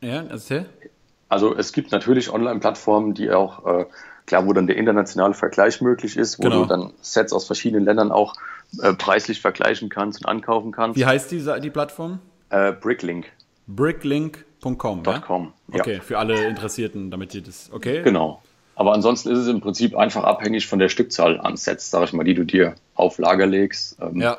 ja, 0.01 0.23
erzähl. 0.29 0.65
Also 1.29 1.55
es 1.55 1.71
gibt 1.71 1.91
natürlich 1.91 2.31
Online-Plattformen, 2.31 3.15
die 3.15 3.31
auch, 3.31 3.65
äh, 3.65 3.85
klar, 4.27 4.45
wo 4.45 4.53
dann 4.53 4.67
der 4.67 4.77
internationale 4.77 5.33
Vergleich 5.33 5.81
möglich 5.81 6.15
ist, 6.15 6.37
wo 6.37 6.43
genau. 6.43 6.61
du 6.61 6.65
dann 6.67 6.93
Sets 7.01 7.33
aus 7.33 7.45
verschiedenen 7.45 7.85
Ländern 7.85 8.11
auch 8.11 8.35
äh, 8.81 8.93
preislich 8.93 9.41
vergleichen 9.41 9.89
kannst 9.89 10.21
und 10.21 10.27
ankaufen 10.27 10.71
kannst. 10.71 10.97
Wie 10.97 11.05
heißt 11.05 11.31
die, 11.31 11.45
die 11.61 11.69
Plattform? 11.69 12.19
Äh, 12.49 12.71
Bricklink. 12.73 13.31
Bricklink.com. 13.67 15.03
Ja? 15.05 15.19
.com, 15.19 15.53
ja. 15.71 15.79
Okay, 15.79 15.99
für 16.01 16.19
alle 16.19 16.45
Interessierten, 16.45 17.11
damit 17.11 17.33
ihr 17.33 17.41
das. 17.41 17.69
Okay. 17.71 18.01
Genau. 18.03 18.41
Aber 18.75 18.93
ansonsten 18.93 19.29
ist 19.29 19.39
es 19.39 19.47
im 19.47 19.61
Prinzip 19.61 19.95
einfach 19.95 20.23
abhängig 20.23 20.67
von 20.67 20.79
der 20.79 20.89
Stückzahl 20.89 21.39
an 21.39 21.57
Sets, 21.57 21.91
sag 21.91 22.05
ich 22.05 22.13
mal, 22.13 22.23
die 22.23 22.33
du 22.33 22.43
dir 22.43 22.75
auf 22.95 23.19
Lager 23.19 23.45
legst. 23.45 23.97
Ähm, 24.01 24.19
ja. 24.19 24.37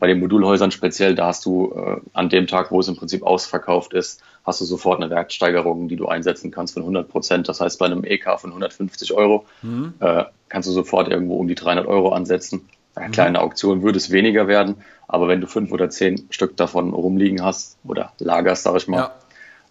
Bei 0.00 0.06
den 0.06 0.20
Modulhäusern 0.20 0.70
speziell, 0.70 1.14
da 1.14 1.26
hast 1.26 1.44
du 1.44 1.72
äh, 1.74 2.00
an 2.12 2.28
dem 2.28 2.46
Tag, 2.46 2.70
wo 2.70 2.80
es 2.80 2.88
im 2.88 2.96
Prinzip 2.96 3.24
ausverkauft 3.24 3.92
ist, 3.92 4.20
hast 4.44 4.60
du 4.60 4.64
sofort 4.64 5.00
eine 5.00 5.10
Wertsteigerung, 5.10 5.88
die 5.88 5.96
du 5.96 6.06
einsetzen 6.06 6.50
kannst 6.50 6.74
von 6.74 6.82
100 6.82 7.08
Prozent. 7.08 7.48
Das 7.48 7.60
heißt, 7.60 7.78
bei 7.78 7.86
einem 7.86 8.04
EK 8.04 8.38
von 8.38 8.50
150 8.50 9.12
Euro 9.12 9.44
mhm. 9.62 9.94
äh, 10.00 10.24
kannst 10.48 10.68
du 10.68 10.72
sofort 10.72 11.08
irgendwo 11.08 11.36
um 11.36 11.48
die 11.48 11.56
300 11.56 11.86
Euro 11.86 12.10
ansetzen. 12.10 12.68
Bei 12.98 13.06
mhm. 13.06 13.12
kleine 13.12 13.40
Auktion 13.40 13.82
würde 13.82 13.96
es 13.96 14.10
weniger 14.10 14.48
werden, 14.48 14.82
aber 15.06 15.28
wenn 15.28 15.40
du 15.40 15.46
fünf 15.46 15.70
oder 15.70 15.88
zehn 15.88 16.26
Stück 16.30 16.56
davon 16.56 16.92
rumliegen 16.92 17.44
hast 17.44 17.78
oder 17.84 18.12
lagerst, 18.18 18.64
sag 18.64 18.76
ich 18.76 18.88
mal, 18.88 19.12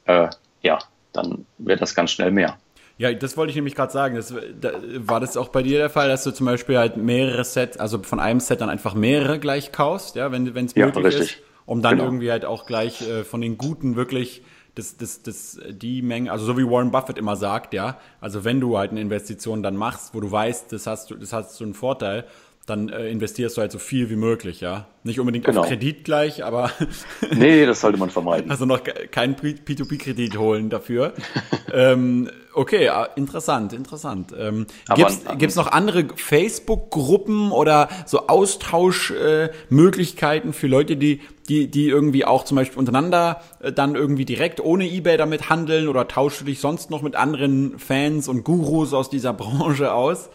ja, 0.08 0.26
äh, 0.26 0.30
ja 0.62 0.80
dann 1.12 1.46
wird 1.58 1.82
das 1.82 1.94
ganz 1.94 2.12
schnell 2.12 2.32
mehr. 2.32 2.58
Ja, 2.98 3.14
das 3.14 3.36
wollte 3.36 3.50
ich 3.50 3.56
nämlich 3.56 3.76
gerade 3.76 3.92
sagen. 3.92 4.16
Das, 4.16 4.34
da, 4.60 4.72
war 5.00 5.20
das 5.20 5.36
auch 5.36 5.50
bei 5.50 5.62
dir 5.62 5.78
der 5.78 5.90
Fall, 5.90 6.08
dass 6.08 6.24
du 6.24 6.32
zum 6.32 6.46
Beispiel 6.46 6.78
halt 6.78 6.96
mehrere 6.96 7.44
Sets, 7.44 7.78
also 7.78 8.02
von 8.02 8.20
einem 8.20 8.40
Set 8.40 8.62
dann 8.62 8.70
einfach 8.70 8.96
mehrere 8.96 9.40
gleich 9.40 9.72
kaufst, 9.72 10.16
ja, 10.16 10.32
wenn 10.32 10.48
es 10.56 10.74
ja, 10.74 10.86
möglich 10.86 11.06
richtig. 11.06 11.22
ist, 11.22 11.38
um 11.66 11.82
dann 11.82 11.98
genau. 11.98 12.06
irgendwie 12.06 12.32
halt 12.32 12.46
auch 12.46 12.66
gleich 12.66 13.02
äh, 13.08 13.24
von 13.24 13.42
den 13.42 13.58
guten 13.58 13.98
wirklich 13.98 14.42
das, 14.78 14.96
das, 14.96 15.24
das, 15.24 15.60
die 15.70 16.02
Menge, 16.02 16.32
also 16.32 16.46
so 16.46 16.58
wie 16.58 16.64
Warren 16.64 16.92
Buffett 16.92 17.18
immer 17.18 17.36
sagt, 17.36 17.74
ja, 17.74 18.00
also 18.22 18.44
wenn 18.44 18.60
du 18.60 18.78
halt 18.78 18.92
eine 18.92 19.02
Investition 19.02 19.64
dann 19.64 19.76
machst, 19.76 20.14
wo 20.14 20.20
du 20.20 20.32
weißt, 20.32 20.72
das 20.72 20.88
hast 20.88 21.10
du, 21.10 21.16
das 21.16 21.34
hast 21.34 21.60
du 21.60 21.64
einen 21.64 21.74
Vorteil, 21.74 22.26
dann 22.68 22.90
äh, 22.90 23.10
investierst 23.10 23.58
du 23.58 23.62
halt 23.62 23.72
so 23.72 23.80
viel 23.80 24.10
wie 24.10 24.18
möglich, 24.18 24.60
ja. 24.60 24.88
Nicht 25.04 25.22
unbedingt 25.22 25.46
genau. 25.46 25.62
auf 25.62 25.68
Kredit 25.68 26.04
gleich, 26.04 26.44
aber. 26.44 26.70
nee, 27.34 27.66
das 27.66 27.80
sollte 27.80 27.98
man 27.98 28.10
vermeiden. 28.10 28.52
Also 28.52 28.66
noch 28.66 28.82
keinen 29.10 29.38
P2P-Kredit 29.38 30.38
holen 30.38 30.70
dafür. 30.70 31.14
ähm, 31.74 32.30
okay, 32.54 32.90
ah, 32.90 33.08
interessant, 33.16 33.72
interessant. 33.72 34.34
Ähm, 34.38 34.68
Gibt 34.96 35.50
es 35.50 35.56
noch 35.56 35.72
andere 35.72 36.08
Facebook-Gruppen 36.14 37.54
oder 37.54 37.88
so 38.06 38.28
Austauschmöglichkeiten 38.28 40.50
äh, 40.50 40.54
für 40.54 40.68
Leute, 40.68 40.98
die, 40.98 41.22
die, 41.48 41.72
die 41.72 41.88
irgendwie 41.88 42.26
auch 42.26 42.44
zum 42.44 42.58
Beispiel 42.58 42.80
untereinander 42.80 43.40
äh, 43.62 43.72
dann 43.72 43.96
irgendwie 43.96 44.26
direkt 44.26 44.60
ohne 44.60 44.90
Ebay 44.90 45.16
damit 45.16 45.50
handeln 45.50 45.88
oder 45.88 46.10
tauschst 46.10 46.42
du 46.42 46.46
dich 46.46 46.60
sonst 46.60 46.90
noch 46.90 47.02
mit 47.02 47.16
anderen 47.16 47.80
Fans 47.80 48.28
und 48.28 48.44
Gurus 48.44 48.94
aus 48.94 49.10
dieser 49.10 49.32
Branche 49.34 49.94
aus? 49.94 50.30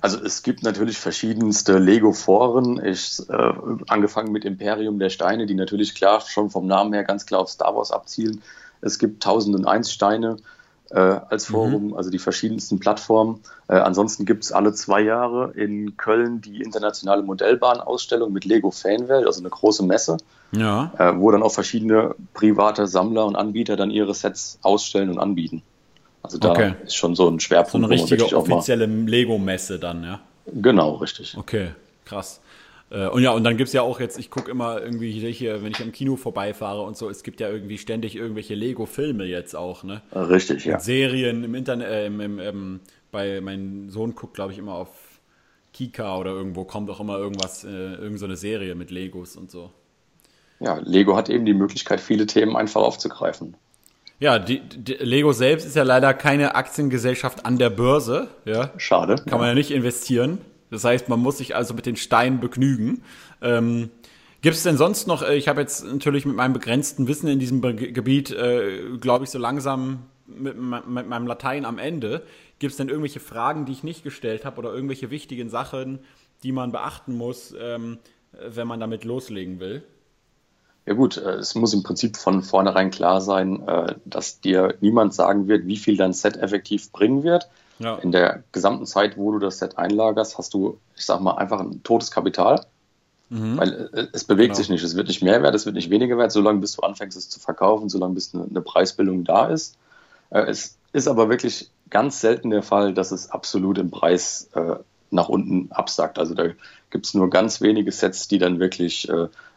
Also 0.00 0.18
es 0.22 0.42
gibt 0.42 0.62
natürlich 0.62 0.98
verschiedenste 0.98 1.78
Lego-Foren. 1.78 2.84
Ich 2.84 3.20
äh, 3.28 3.52
angefangen 3.88 4.32
mit 4.32 4.44
Imperium 4.44 4.98
der 4.98 5.10
Steine, 5.10 5.46
die 5.46 5.54
natürlich 5.54 5.94
klar 5.94 6.20
schon 6.20 6.50
vom 6.50 6.66
Namen 6.66 6.92
her 6.92 7.04
ganz 7.04 7.26
klar 7.26 7.40
auf 7.40 7.50
Star 7.50 7.76
Wars 7.76 7.90
abzielen. 7.90 8.42
Es 8.80 8.98
gibt 8.98 9.26
1001 9.26 9.92
Steine 9.92 10.36
äh, 10.90 10.98
als 10.98 11.48
mhm. 11.48 11.52
Forum, 11.52 11.86
mhm. 11.88 11.94
also 11.94 12.10
die 12.10 12.18
verschiedensten 12.18 12.78
Plattformen. 12.78 13.40
Äh, 13.68 13.76
ansonsten 13.76 14.24
gibt 14.24 14.44
es 14.44 14.52
alle 14.52 14.72
zwei 14.72 15.02
Jahre 15.02 15.52
in 15.52 15.96
Köln 15.96 16.40
die 16.40 16.62
internationale 16.62 17.22
Modellbahnausstellung 17.22 18.32
mit 18.32 18.44
Lego 18.44 18.70
Fanwelt, 18.70 19.26
also 19.26 19.40
eine 19.40 19.50
große 19.50 19.84
Messe, 19.84 20.16
ja. 20.52 20.92
äh, 20.98 21.18
wo 21.18 21.30
dann 21.30 21.42
auch 21.42 21.52
verschiedene 21.52 22.14
private 22.34 22.86
Sammler 22.86 23.26
und 23.26 23.36
Anbieter 23.36 23.76
dann 23.76 23.90
ihre 23.90 24.14
Sets 24.14 24.58
ausstellen 24.62 25.10
und 25.10 25.18
anbieten. 25.18 25.62
Also 26.30 26.38
da 26.38 26.52
okay. 26.52 26.74
ist 26.84 26.94
schon 26.94 27.16
so 27.16 27.28
ein 27.28 27.40
Schwerpunkt. 27.40 27.72
So 27.72 27.78
eine 27.78 27.90
richtige 27.90 28.36
offizielle 28.36 28.86
Lego-Messe 28.86 29.80
dann, 29.80 30.04
ja? 30.04 30.20
Genau, 30.46 30.94
richtig. 30.94 31.36
Okay, 31.36 31.70
krass. 32.04 32.40
Äh, 32.90 33.08
und 33.08 33.22
ja, 33.22 33.32
und 33.32 33.42
dann 33.42 33.56
gibt 33.56 33.66
es 33.66 33.72
ja 33.72 33.82
auch 33.82 33.98
jetzt, 33.98 34.16
ich 34.16 34.30
gucke 34.30 34.48
immer 34.48 34.80
irgendwie 34.80 35.10
hier, 35.32 35.64
wenn 35.64 35.72
ich 35.72 35.82
am 35.82 35.90
Kino 35.90 36.14
vorbeifahre 36.14 36.82
und 36.82 36.96
so, 36.96 37.10
es 37.10 37.24
gibt 37.24 37.40
ja 37.40 37.48
irgendwie 37.48 37.78
ständig 37.78 38.14
irgendwelche 38.14 38.54
Lego-Filme 38.54 39.24
jetzt 39.24 39.56
auch, 39.56 39.82
ne? 39.82 40.02
Richtig, 40.14 40.66
ja. 40.66 40.74
Und 40.74 40.82
Serien 40.82 41.42
im 41.42 41.56
Internet, 41.56 41.88
äh, 41.88 42.06
im, 42.06 42.20
im, 42.20 42.38
im, 42.38 42.80
bei, 43.10 43.40
mein 43.40 43.90
Sohn 43.90 44.14
guckt, 44.14 44.34
glaube 44.34 44.52
ich, 44.52 44.58
immer 44.58 44.74
auf 44.74 44.88
Kika 45.72 46.16
oder 46.16 46.30
irgendwo 46.30 46.62
kommt 46.62 46.90
auch 46.90 47.00
immer 47.00 47.18
irgendwas, 47.18 47.64
äh, 47.64 47.68
irgendeine 47.68 48.36
so 48.36 48.40
Serie 48.40 48.76
mit 48.76 48.92
Legos 48.92 49.34
und 49.34 49.50
so. 49.50 49.70
Ja, 50.60 50.78
Lego 50.84 51.16
hat 51.16 51.28
eben 51.28 51.44
die 51.44 51.54
Möglichkeit, 51.54 52.00
viele 52.00 52.26
Themen 52.26 52.54
einfach 52.54 52.82
aufzugreifen. 52.82 53.56
Ja, 54.20 54.38
die, 54.38 54.60
die, 54.60 54.94
Lego 54.94 55.32
selbst 55.32 55.66
ist 55.66 55.76
ja 55.76 55.82
leider 55.82 56.12
keine 56.12 56.54
Aktiengesellschaft 56.54 57.46
an 57.46 57.56
der 57.58 57.70
Börse. 57.70 58.28
Ja. 58.44 58.70
Schade. 58.76 59.16
Kann 59.26 59.38
man 59.38 59.48
ja 59.48 59.54
nicht 59.54 59.70
investieren. 59.70 60.38
Das 60.70 60.84
heißt, 60.84 61.08
man 61.08 61.18
muss 61.20 61.38
sich 61.38 61.56
also 61.56 61.72
mit 61.72 61.86
den 61.86 61.96
Steinen 61.96 62.38
begnügen. 62.38 63.02
Ähm, 63.40 63.88
Gibt 64.42 64.56
es 64.56 64.62
denn 64.62 64.76
sonst 64.76 65.06
noch, 65.06 65.22
äh, 65.22 65.36
ich 65.36 65.48
habe 65.48 65.62
jetzt 65.62 65.84
natürlich 65.84 66.26
mit 66.26 66.36
meinem 66.36 66.52
begrenzten 66.52 67.08
Wissen 67.08 67.28
in 67.28 67.38
diesem 67.38 67.62
Be 67.62 67.74
Gebiet, 67.74 68.30
äh, 68.30 68.96
glaube 69.00 69.24
ich, 69.24 69.30
so 69.30 69.38
langsam 69.38 70.04
mit, 70.26 70.56
mit, 70.56 71.08
meinem 71.08 71.26
Latein 71.26 71.64
am 71.64 71.78
Ende. 71.78 72.22
Gibt 72.58 72.72
es 72.72 72.76
denn 72.76 72.88
irgendwelche 72.88 73.20
Fragen, 73.20 73.64
die 73.64 73.72
ich 73.72 73.82
nicht 73.82 74.04
gestellt 74.04 74.44
habe 74.44 74.58
oder 74.58 74.72
irgendwelche 74.72 75.10
wichtigen 75.10 75.48
Sachen, 75.48 76.00
die 76.42 76.52
man 76.52 76.72
beachten 76.72 77.16
muss, 77.16 77.54
ähm, 77.58 77.98
wenn 78.32 78.68
man 78.68 78.80
damit 78.80 79.04
loslegen 79.04 79.60
will? 79.60 79.82
Ja 80.90 80.96
gut, 80.96 81.18
äh, 81.18 81.34
es 81.34 81.54
muss 81.54 81.72
im 81.72 81.84
Prinzip 81.84 82.16
von 82.16 82.42
vornherein 82.42 82.90
klar 82.90 83.20
sein, 83.20 83.62
äh, 83.68 83.94
dass 84.06 84.40
dir 84.40 84.74
niemand 84.80 85.14
sagen 85.14 85.46
wird, 85.46 85.68
wie 85.68 85.76
viel 85.76 85.96
dein 85.96 86.12
Set 86.12 86.36
effektiv 86.36 86.90
bringen 86.90 87.22
wird. 87.22 87.48
Ja. 87.78 87.94
In 87.98 88.10
der 88.10 88.42
gesamten 88.50 88.86
Zeit, 88.86 89.16
wo 89.16 89.30
du 89.30 89.38
das 89.38 89.58
Set 89.58 89.78
einlagerst, 89.78 90.36
hast 90.36 90.52
du, 90.52 90.80
ich 90.96 91.04
sag 91.04 91.20
mal, 91.20 91.36
einfach 91.36 91.60
ein 91.60 91.84
totes 91.84 92.10
Kapital. 92.10 92.66
Mhm. 93.28 93.56
Weil 93.56 93.90
äh, 93.92 94.06
es 94.12 94.24
bewegt 94.24 94.48
genau. 94.48 94.56
sich 94.56 94.68
nicht, 94.68 94.82
es 94.82 94.96
wird 94.96 95.06
nicht 95.06 95.22
mehr 95.22 95.44
wert, 95.44 95.54
es 95.54 95.64
wird 95.64 95.76
nicht 95.76 95.90
weniger 95.90 96.18
wert, 96.18 96.32
solange 96.32 96.58
bis 96.58 96.72
du 96.72 96.82
anfängst 96.82 97.16
es 97.16 97.28
zu 97.28 97.38
verkaufen, 97.38 97.88
solange 97.88 98.14
bis 98.14 98.34
eine, 98.34 98.46
eine 98.50 98.60
Preisbildung 98.60 99.22
da 99.22 99.46
ist. 99.46 99.76
Es 100.30 100.76
ist 100.92 101.06
aber 101.06 101.28
wirklich 101.28 101.70
ganz 101.88 102.20
selten 102.20 102.50
der 102.50 102.64
Fall, 102.64 102.94
dass 102.94 103.12
es 103.12 103.30
absolut 103.30 103.78
im 103.78 103.90
Preis 103.90 104.48
nach 105.10 105.28
unten 105.28 105.72
absackt. 105.72 106.20
Also 106.20 106.34
da 106.34 106.50
gibt 106.90 107.06
es 107.06 107.14
nur 107.14 107.30
ganz 107.30 107.60
wenige 107.60 107.90
Sets, 107.90 108.28
die 108.28 108.38
dann 108.38 108.60
wirklich 108.60 109.08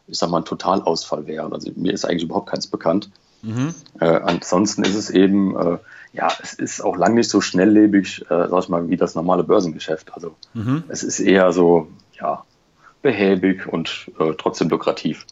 ich 0.07 0.17
sag 0.17 0.29
mal, 0.29 0.39
ein 0.39 0.45
Totalausfall 0.45 1.27
wäre. 1.27 1.51
Also 1.51 1.71
mir 1.75 1.93
ist 1.93 2.05
eigentlich 2.05 2.23
überhaupt 2.23 2.49
keins 2.49 2.67
bekannt. 2.67 3.09
Mhm. 3.41 3.73
Äh, 3.99 4.05
ansonsten 4.05 4.83
ist 4.83 4.95
es 4.95 5.09
eben, 5.09 5.55
äh, 5.57 5.77
ja, 6.13 6.29
es 6.41 6.53
ist 6.53 6.81
auch 6.81 6.95
lang 6.97 7.13
nicht 7.15 7.29
so 7.29 7.41
schnelllebig, 7.41 8.21
äh, 8.29 8.47
sag 8.49 8.63
ich 8.63 8.69
mal, 8.69 8.89
wie 8.89 8.97
das 8.97 9.15
normale 9.15 9.43
Börsengeschäft. 9.43 10.13
Also 10.13 10.35
mhm. 10.53 10.83
es 10.87 11.03
ist 11.03 11.19
eher 11.19 11.51
so, 11.51 11.87
ja, 12.19 12.43
behäbig 13.01 13.67
und 13.67 14.11
äh, 14.19 14.33
trotzdem 14.37 14.69
lukrativ. 14.69 15.25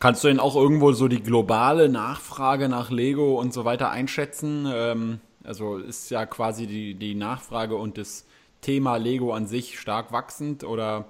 Kannst 0.00 0.24
du 0.24 0.28
denn 0.28 0.40
auch 0.40 0.56
irgendwo 0.56 0.92
so 0.92 1.08
die 1.08 1.22
globale 1.22 1.88
Nachfrage 1.88 2.68
nach 2.68 2.90
Lego 2.90 3.38
und 3.40 3.52
so 3.52 3.64
weiter 3.64 3.90
einschätzen? 3.90 4.66
Ähm, 4.72 5.20
also 5.44 5.76
ist 5.76 6.10
ja 6.10 6.26
quasi 6.26 6.66
die, 6.66 6.94
die 6.94 7.14
Nachfrage 7.14 7.76
und 7.76 7.98
das 7.98 8.26
Thema 8.60 8.96
Lego 8.96 9.32
an 9.32 9.46
sich 9.46 9.78
stark 9.78 10.12
wachsend 10.12 10.64
oder 10.64 11.04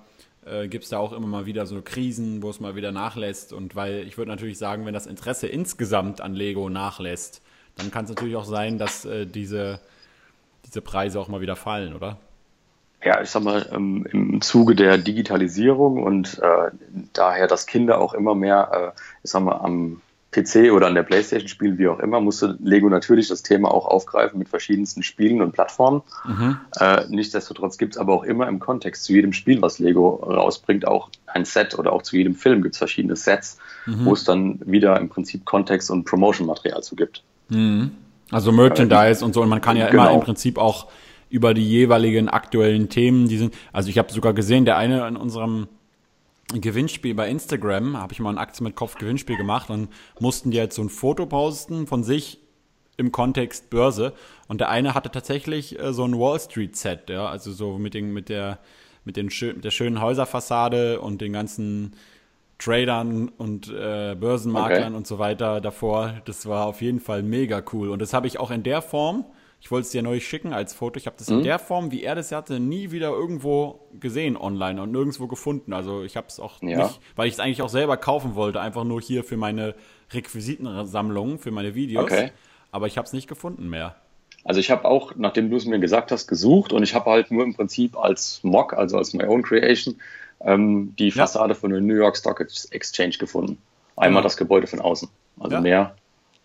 äh, 0.47 0.69
gibt 0.69 0.85
es 0.85 0.91
da 0.91 0.99
auch 0.99 1.13
immer 1.13 1.27
mal 1.27 1.47
wieder 1.47 1.67
so 1.67 1.81
Krisen, 1.83 2.43
wo 2.43 2.51
es 2.51 2.61
mal 2.61 2.77
wieder 2.77 2.93
nachlässt. 2.93 3.53
Und 3.53 3.77
weil 3.77 4.07
ich 4.07 4.19
würde 4.19 4.31
natürlich 4.31 4.59
sagen, 4.59 4.87
wenn 4.87 4.95
das 4.95 5.07
Interesse 5.07 5.47
insgesamt 5.47 6.21
an 6.21 6.35
Lego 6.35 6.69
nachlässt, 6.69 7.43
dann 7.77 7.91
kann 7.91 8.05
es 8.05 8.11
natürlich 8.11 8.37
auch 8.37 8.45
sein, 8.45 8.79
dass 8.79 9.05
äh, 9.05 9.27
diese, 9.27 9.81
diese 10.67 10.81
Preise 10.81 11.19
auch 11.21 11.29
mal 11.29 11.41
wieder 11.41 11.57
fallen, 11.57 11.95
oder? 11.95 12.19
Ja, 13.03 13.21
ich 13.21 13.29
sag 13.29 13.43
mal, 13.43 13.69
ähm, 13.73 14.07
im 14.11 14.41
Zuge 14.41 14.75
der 14.75 14.97
Digitalisierung 14.97 16.03
und 16.03 16.39
äh, 16.39 16.71
daher, 17.13 17.47
dass 17.47 17.67
Kinder 17.67 18.01
auch 18.01 18.15
immer 18.15 18.35
mehr, 18.35 18.95
äh, 18.95 19.01
ich 19.23 19.31
sag 19.31 19.43
mal, 19.43 19.57
am 19.57 20.01
PC 20.35 20.73
oder 20.73 20.89
an 20.89 20.95
der 20.95 21.05
Playstation 21.05 21.49
spielen, 21.49 21.79
wie 21.79 21.87
auch 21.87 22.01
immer, 22.01 22.21
musste 22.21 22.57
Lego 22.61 22.89
natürlich 22.89 23.29
das 23.29 23.43
Thema 23.43 23.73
auch 23.73 23.87
aufgreifen 23.87 24.39
mit 24.39 24.49
verschiedensten 24.49 25.03
Spielen 25.03 25.41
und 25.41 25.53
Plattformen. 25.53 26.03
Mhm. 26.25 26.59
Äh, 26.81 27.05
nichtsdestotrotz 27.09 27.79
gibt 27.79 27.95
es 27.95 27.99
aber 27.99 28.13
auch 28.13 28.25
immer 28.25 28.49
im 28.49 28.59
Kontext 28.59 29.05
zu 29.05 29.13
jedem 29.13 29.33
Spiel, 29.33 29.63
was 29.63 29.79
Lego 29.79 30.17
rausbringt, 30.17 30.87
auch 30.87 31.11
ein 31.27 31.45
Set 31.45 31.79
oder 31.79 31.93
auch 31.93 32.03
zu 32.03 32.17
jedem 32.17 32.35
Film 32.35 32.63
gibt 32.63 32.75
es 32.75 32.79
verschiedene 32.79 33.17
Sets, 33.17 33.59
mhm. 33.87 34.05
wo 34.05 34.13
es 34.13 34.25
dann 34.25 34.61
wieder 34.67 34.99
im 35.01 35.09
Prinzip 35.09 35.45
Kontext 35.45 35.91
und 35.91 36.05
Promotion-Material 36.05 36.83
zu 36.83 36.97
gibt. 36.97 37.23
Mhm. 37.49 37.93
Also 38.31 38.51
Merchandise 38.51 39.23
äh, 39.23 39.25
und 39.25 39.35
so. 39.35 39.43
Und 39.43 39.49
man 39.49 39.61
kann 39.61 39.77
ja 39.77 39.89
genau. 39.89 40.05
immer 40.05 40.15
im 40.15 40.21
Prinzip 40.21 40.59
auch 40.59 40.89
über 41.31 41.55
die 41.55 41.69
jeweiligen 41.69 42.29
aktuellen 42.29 42.89
Themen, 42.89 43.29
die 43.29 43.39
sind, 43.39 43.55
also 43.73 43.89
ich 43.89 43.99
habe 43.99 44.13
sogar 44.13 44.35
gesehen, 44.35 44.65
der 44.65 44.77
eine 44.77 45.07
in 45.09 45.17
unserem 45.17 45.69
Gewinnspiel 46.61 47.15
bei 47.15 47.29
Instagram, 47.29 47.97
habe 47.97 48.13
ich 48.13 48.21
mal 48.21 48.31
ein 48.31 48.39
Aktien 48.39 48.65
mit 48.65 48.77
Kopf 48.77 48.97
Gewinnspiel 48.97 49.37
gemacht 49.37 49.71
und 49.71 49.89
mussten 50.21 50.51
die 50.51 50.57
jetzt 50.57 50.77
so 50.77 50.83
ein 50.83 50.89
Foto 50.89 51.27
posten 51.27 51.87
von 51.87 52.05
sich 52.05 52.41
im 52.97 53.13
Kontext 53.13 53.71
Börse 53.71 54.13
und 54.49 54.61
der 54.61 54.69
eine 54.69 54.95
hatte 54.95 55.11
tatsächlich 55.11 55.79
äh, 55.79 55.93
so 55.93 56.05
ein 56.05 56.19
Wall 56.19 56.39
Street 56.39 56.77
Set, 56.77 57.11
ja, 57.11 57.27
also 57.27 57.53
so 57.53 57.79
mit 57.79 57.95
den 57.95 58.13
mit 58.13 58.29
der 58.29 58.59
mit 59.05 59.17
den 59.17 59.31
schön, 59.31 59.61
der 59.61 59.71
schönen 59.71 60.01
Häuserfassade 60.01 61.01
und 61.01 61.21
den 61.21 61.33
ganzen 61.33 61.95
Tradern 62.59 63.29
und 63.29 63.69
äh, 63.69 64.15
Börsenmaklern 64.19 64.89
okay. 64.89 64.97
und 64.97 65.07
so 65.07 65.19
weiter 65.19 65.61
davor. 65.61 66.15
Das 66.25 66.47
war 66.47 66.67
auf 66.67 66.81
jeden 66.81 67.01
Fall 67.01 67.23
mega 67.23 67.63
cool 67.73 67.91
und 67.91 68.01
das 68.01 68.15
habe 68.15 68.27
ich 68.27 68.39
auch 68.39 68.51
in 68.51 68.63
der 68.63 68.81
Form 68.81 69.25
ich 69.65 69.71
wollte 69.71 69.87
es 69.87 69.93
dir 69.93 70.03
neu 70.03 70.21
schicken 70.21 70.53
als 70.53 70.75
Foto. 70.75 70.99
Ich 70.99 71.07
habe 71.07 71.17
das 71.19 71.31
mhm. 71.31 71.39
in 71.39 71.45
der 71.45 71.59
Form, 71.59 71.91
wie 71.91 72.03
er 72.03 72.15
das 72.15 72.33
hatte, 72.33 72.61
nie 72.61 72.91
wieder 72.91 73.09
irgendwo 73.09 73.81
gesehen 73.99 74.37
online 74.37 74.83
und 74.83 74.93
nirgendwo 74.93 75.27
gefunden. 75.27 75.73
Also 75.73 76.03
ich 76.03 76.19
habe 76.19 76.27
es 76.29 76.39
auch 76.39 76.61
ja. 76.61 76.85
nicht, 76.85 77.01
weil 77.17 77.29
ich 77.29 77.35
es 77.35 77.41
eigentlich 77.41 77.63
auch 77.63 77.71
selber 77.71 77.97
kaufen 77.97 78.35
wollte, 78.35 78.61
einfach 78.61 78.85
nur 78.85 79.01
hier 79.01 79.25
für 79.25 79.39
meine 79.39 79.75
Requisitensammlung, 80.13 81.39
für 81.39 81.51
meine 81.51 81.75
Videos. 81.75 82.05
Okay. 82.05 82.31
Aber 82.73 82.89
ich 82.89 82.99
habe 82.99 83.07
es 83.07 83.15
nicht 83.15 83.27
gefunden 83.27 83.71
mehr. 83.71 83.97
Also 84.45 84.61
ich 84.61 84.71
habe 84.71 84.85
auch, 84.85 85.15
nachdem 85.17 85.49
du 85.49 85.57
es 85.57 85.65
mir 85.65 85.79
gesagt 85.79 86.13
hast, 86.13 86.27
gesucht 86.27 86.75
und 86.75 86.83
ich 86.83 86.95
habe 86.95 87.11
halt 87.11 87.31
nur 87.31 87.43
im 87.43 87.55
Prinzip 87.55 87.97
als 87.97 88.41
Mock, 88.43 88.75
also 88.75 88.99
als 88.99 89.15
my 89.15 89.25
own 89.25 89.43
creation, 89.43 89.97
ähm, 90.43 90.95
die 90.99 91.11
Fassade 91.11 91.55
ja. 91.55 91.59
von 91.59 91.71
der 91.71 91.81
New 91.81 91.95
York 91.95 92.19
Stock 92.19 92.39
Exchange 92.71 93.17
gefunden. 93.19 93.57
Einmal 93.97 94.21
ja. 94.21 94.25
das 94.25 94.37
Gebäude 94.37 94.67
von 94.67 94.81
außen. 94.81 95.09
Also 95.41 95.59
mehr 95.63 95.97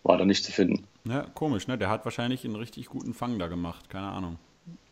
war 0.04 0.16
da 0.16 0.24
nicht 0.24 0.42
zu 0.42 0.52
finden. 0.52 0.86
Ja, 1.04 1.26
komisch, 1.34 1.66
ne? 1.66 1.78
Der 1.78 1.88
hat 1.88 2.04
wahrscheinlich 2.04 2.44
einen 2.44 2.56
richtig 2.56 2.86
guten 2.86 3.14
Fang 3.14 3.38
da 3.38 3.48
gemacht, 3.48 3.88
keine 3.90 4.08
Ahnung. 4.08 4.38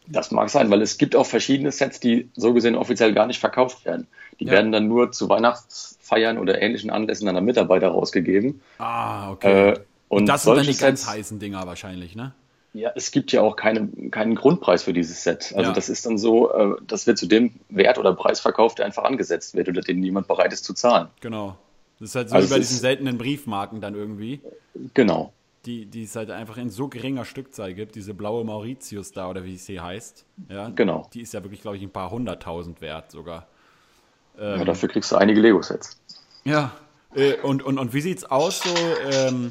Das 0.07 0.31
mag 0.31 0.49
sein, 0.49 0.71
weil 0.71 0.81
es 0.81 0.97
gibt 0.97 1.15
auch 1.15 1.27
verschiedene 1.27 1.71
Sets, 1.71 2.01
die 2.01 2.31
so 2.35 2.55
gesehen 2.55 2.77
offiziell 2.77 3.13
gar 3.13 3.27
nicht 3.27 3.41
verkauft 3.41 3.85
werden. 3.85 4.07
Die 4.41 4.47
ja. 4.47 4.53
werden 4.53 4.73
dann 4.73 4.89
nur 4.89 5.13
zu 5.13 5.29
Weihnachtsfeiern 5.29 6.39
oder 6.39 6.63
ähnlichen 6.63 6.89
Anlässen 6.91 7.29
an 7.29 7.45
Mitarbeiter 7.45 7.89
rausgegeben. 7.89 8.63
Ah, 8.79 9.31
okay. 9.33 9.71
Äh, 9.71 9.73
und, 10.09 10.21
und 10.21 10.27
das 10.27 10.45
sind 10.45 10.57
dann 10.57 10.65
die 10.67 10.77
ganz 10.77 11.07
heißen 11.07 11.39
Dinger 11.39 11.67
wahrscheinlich, 11.67 12.17
ne? 12.17 12.33
Ja, 12.73 12.93
es 12.95 13.11
gibt 13.11 13.33
ja 13.33 13.43
auch 13.43 13.57
keine, 13.57 13.89
keinen 14.11 14.35
Grundpreis 14.35 14.83
für 14.83 14.93
dieses 14.93 15.23
Set. 15.25 15.53
Also 15.55 15.71
Ja. 15.71 15.75
das 15.75 15.89
ist 15.89 16.07
dann 16.07 16.17
so, 16.17 16.53
äh, 16.53 16.77
das 16.87 17.07
wird 17.07 17.19
zu 17.19 17.27
dem 17.27 17.55
Wert 17.69 17.99
oder 17.99 18.15
Preis 18.15 18.41
verkauft, 18.41 18.79
der 18.79 18.87
einfach 18.87 19.05
angesetzt 19.05 19.55
wird 19.55 19.69
oder 19.69 19.81
den 19.83 20.01
niemand 20.01 20.29
bereit 20.29 20.53
ist 20.53 20.65
zu 20.65 20.75
zahlen. 20.75 21.09
Genau. 21.21 21.57
Das 21.99 22.11
ist 22.11 22.15
halt 22.15 22.29
so 22.31 22.37
Also 22.37 22.49
wie 22.49 22.55
bei 22.55 22.61
es 22.61 22.69
diesen 22.69 22.81
seltenen 22.81 23.19
Briefmarken 23.19 23.81
dann 23.81 23.95
irgendwie, 23.95 24.41
Genau. 24.95 25.33
Die, 25.67 25.87
die 25.87 26.05
es 26.05 26.17
halt 26.17 26.31
einfach 26.31 26.57
in 26.57 26.71
so 26.71 26.89
geringer 26.89 27.25
Stückzahl 27.25 27.75
gibt. 27.75 27.95
Diese 27.95 28.15
blaue 28.15 28.45
Mauritius 28.45 29.13
da 29.13 29.29
oder 29.29 29.45
wie 29.45 29.57
sie 29.57 29.81
heißt. 29.81 30.25
Ja, 30.49 30.69
Genau. 30.71 31.09
Die 31.13 31.21
ist 31.21 31.35
ja 31.35 31.43
wirklich, 31.43 31.61
glaube 31.63 31.77
ich, 31.77 31.83
ein 31.83 31.91
paar 31.91 32.11
hunderttausend 32.11 32.81
wert 32.81 33.11
sogar. 33.11 33.47
Ja, 34.41 34.65
dafür 34.65 34.89
kriegst 34.89 35.11
du 35.11 35.17
einige 35.17 35.41
Lego-Sets. 35.41 36.01
Ja. 36.45 36.71
Äh, 37.15 37.35
und, 37.41 37.63
und, 37.65 37.77
und 37.79 37.93
wie 37.93 38.01
sieht's 38.01 38.25
aus 38.25 38.61
so 38.61 38.71
ähm, 39.11 39.51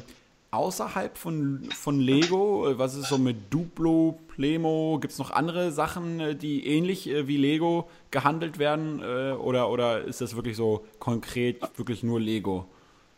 außerhalb 0.50 1.18
von, 1.18 1.68
von 1.76 2.00
Lego? 2.00 2.68
Äh, 2.70 2.78
Was 2.78 2.94
ist 2.94 3.08
so 3.08 3.18
mit 3.18 3.52
Duplo, 3.52 4.18
Plemo? 4.28 4.98
Gibt 5.00 5.12
es 5.12 5.18
noch 5.18 5.30
andere 5.30 5.72
Sachen, 5.72 6.20
äh, 6.20 6.34
die 6.34 6.66
ähnlich 6.66 7.08
äh, 7.08 7.28
wie 7.28 7.36
Lego 7.36 7.88
gehandelt 8.10 8.58
werden? 8.58 9.02
Äh, 9.02 9.32
oder, 9.32 9.70
oder 9.70 10.02
ist 10.02 10.20
das 10.20 10.36
wirklich 10.36 10.56
so 10.56 10.84
konkret 10.98 11.60
wirklich 11.76 12.02
nur 12.02 12.20
Lego? 12.20 12.66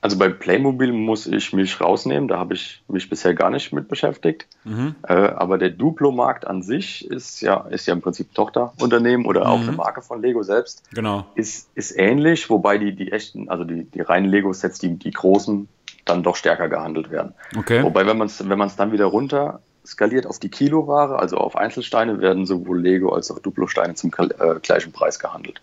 Also 0.02 0.16
bei 0.16 0.30
Playmobil 0.30 0.92
muss 0.92 1.26
ich 1.26 1.52
mich 1.52 1.78
rausnehmen, 1.78 2.26
da 2.26 2.38
habe 2.38 2.54
ich 2.54 2.82
mich 2.88 3.10
bisher 3.10 3.34
gar 3.34 3.50
nicht 3.50 3.70
mit 3.72 3.88
beschäftigt. 3.88 4.46
Äh, 5.06 5.12
aber 5.12 5.58
der 5.58 5.68
Duplo-Markt 5.70 6.46
an 6.46 6.62
sich 6.62 7.06
ist 7.10 7.42
ja, 7.42 7.66
ist 7.68 7.86
ja 7.86 7.92
im 7.92 8.00
Prinzip 8.00 8.34
Tochterunternehmen 8.34 9.26
oder 9.26 9.48
auch 9.48 9.60
eine 9.60 9.72
Marke 9.72 10.00
von 10.00 10.22
Lego 10.22 10.42
selbst. 10.42 10.84
Genau. 10.94 11.26
Ist, 11.34 11.68
ist 11.74 11.98
ähnlich, 11.98 12.48
wobei 12.48 12.78
die, 12.78 12.96
die 12.96 13.12
echten, 13.12 13.50
also 13.50 13.64
die, 13.64 13.84
die 13.84 14.00
reinen 14.00 14.30
Lego-Sets, 14.30 14.78
die, 14.78 14.96
die 14.96 15.10
großen, 15.10 15.68
dann 16.06 16.22
doch 16.22 16.36
stärker 16.36 16.70
gehandelt 16.70 17.10
werden. 17.10 17.34
Okay. 17.58 17.82
Wobei, 17.82 18.06
wenn 18.06 18.16
man 18.16 18.26
es 18.28 18.48
wenn 18.48 18.58
man's 18.58 18.76
dann 18.76 18.92
wieder 18.92 19.04
runter 19.04 19.60
skaliert 19.86 20.26
auf 20.26 20.38
die 20.38 20.48
Kiloware, 20.48 21.18
also 21.18 21.36
auf 21.36 21.56
Einzelsteine, 21.56 22.20
werden 22.20 22.46
sowohl 22.46 22.80
Lego 22.80 23.10
als 23.12 23.30
auch 23.30 23.38
Duplo-Steine 23.38 23.94
zum 23.94 24.10
äh, 24.18 24.60
gleichen 24.62 24.92
Preis 24.92 25.18
gehandelt. 25.18 25.60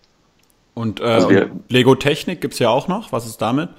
Und, 0.73 1.00
äh, 1.00 1.06
Also 1.06 1.30
wir- 1.30 1.52
und 1.52 1.71
Lego 1.71 1.95
Technik 1.95 2.41
gibt 2.41 2.54
es 2.54 2.60
ja 2.60 2.69
auch 2.69 2.88
noch. 2.88 3.12
Was 3.12 3.26
ist 3.26 3.41
damit? 3.41 3.69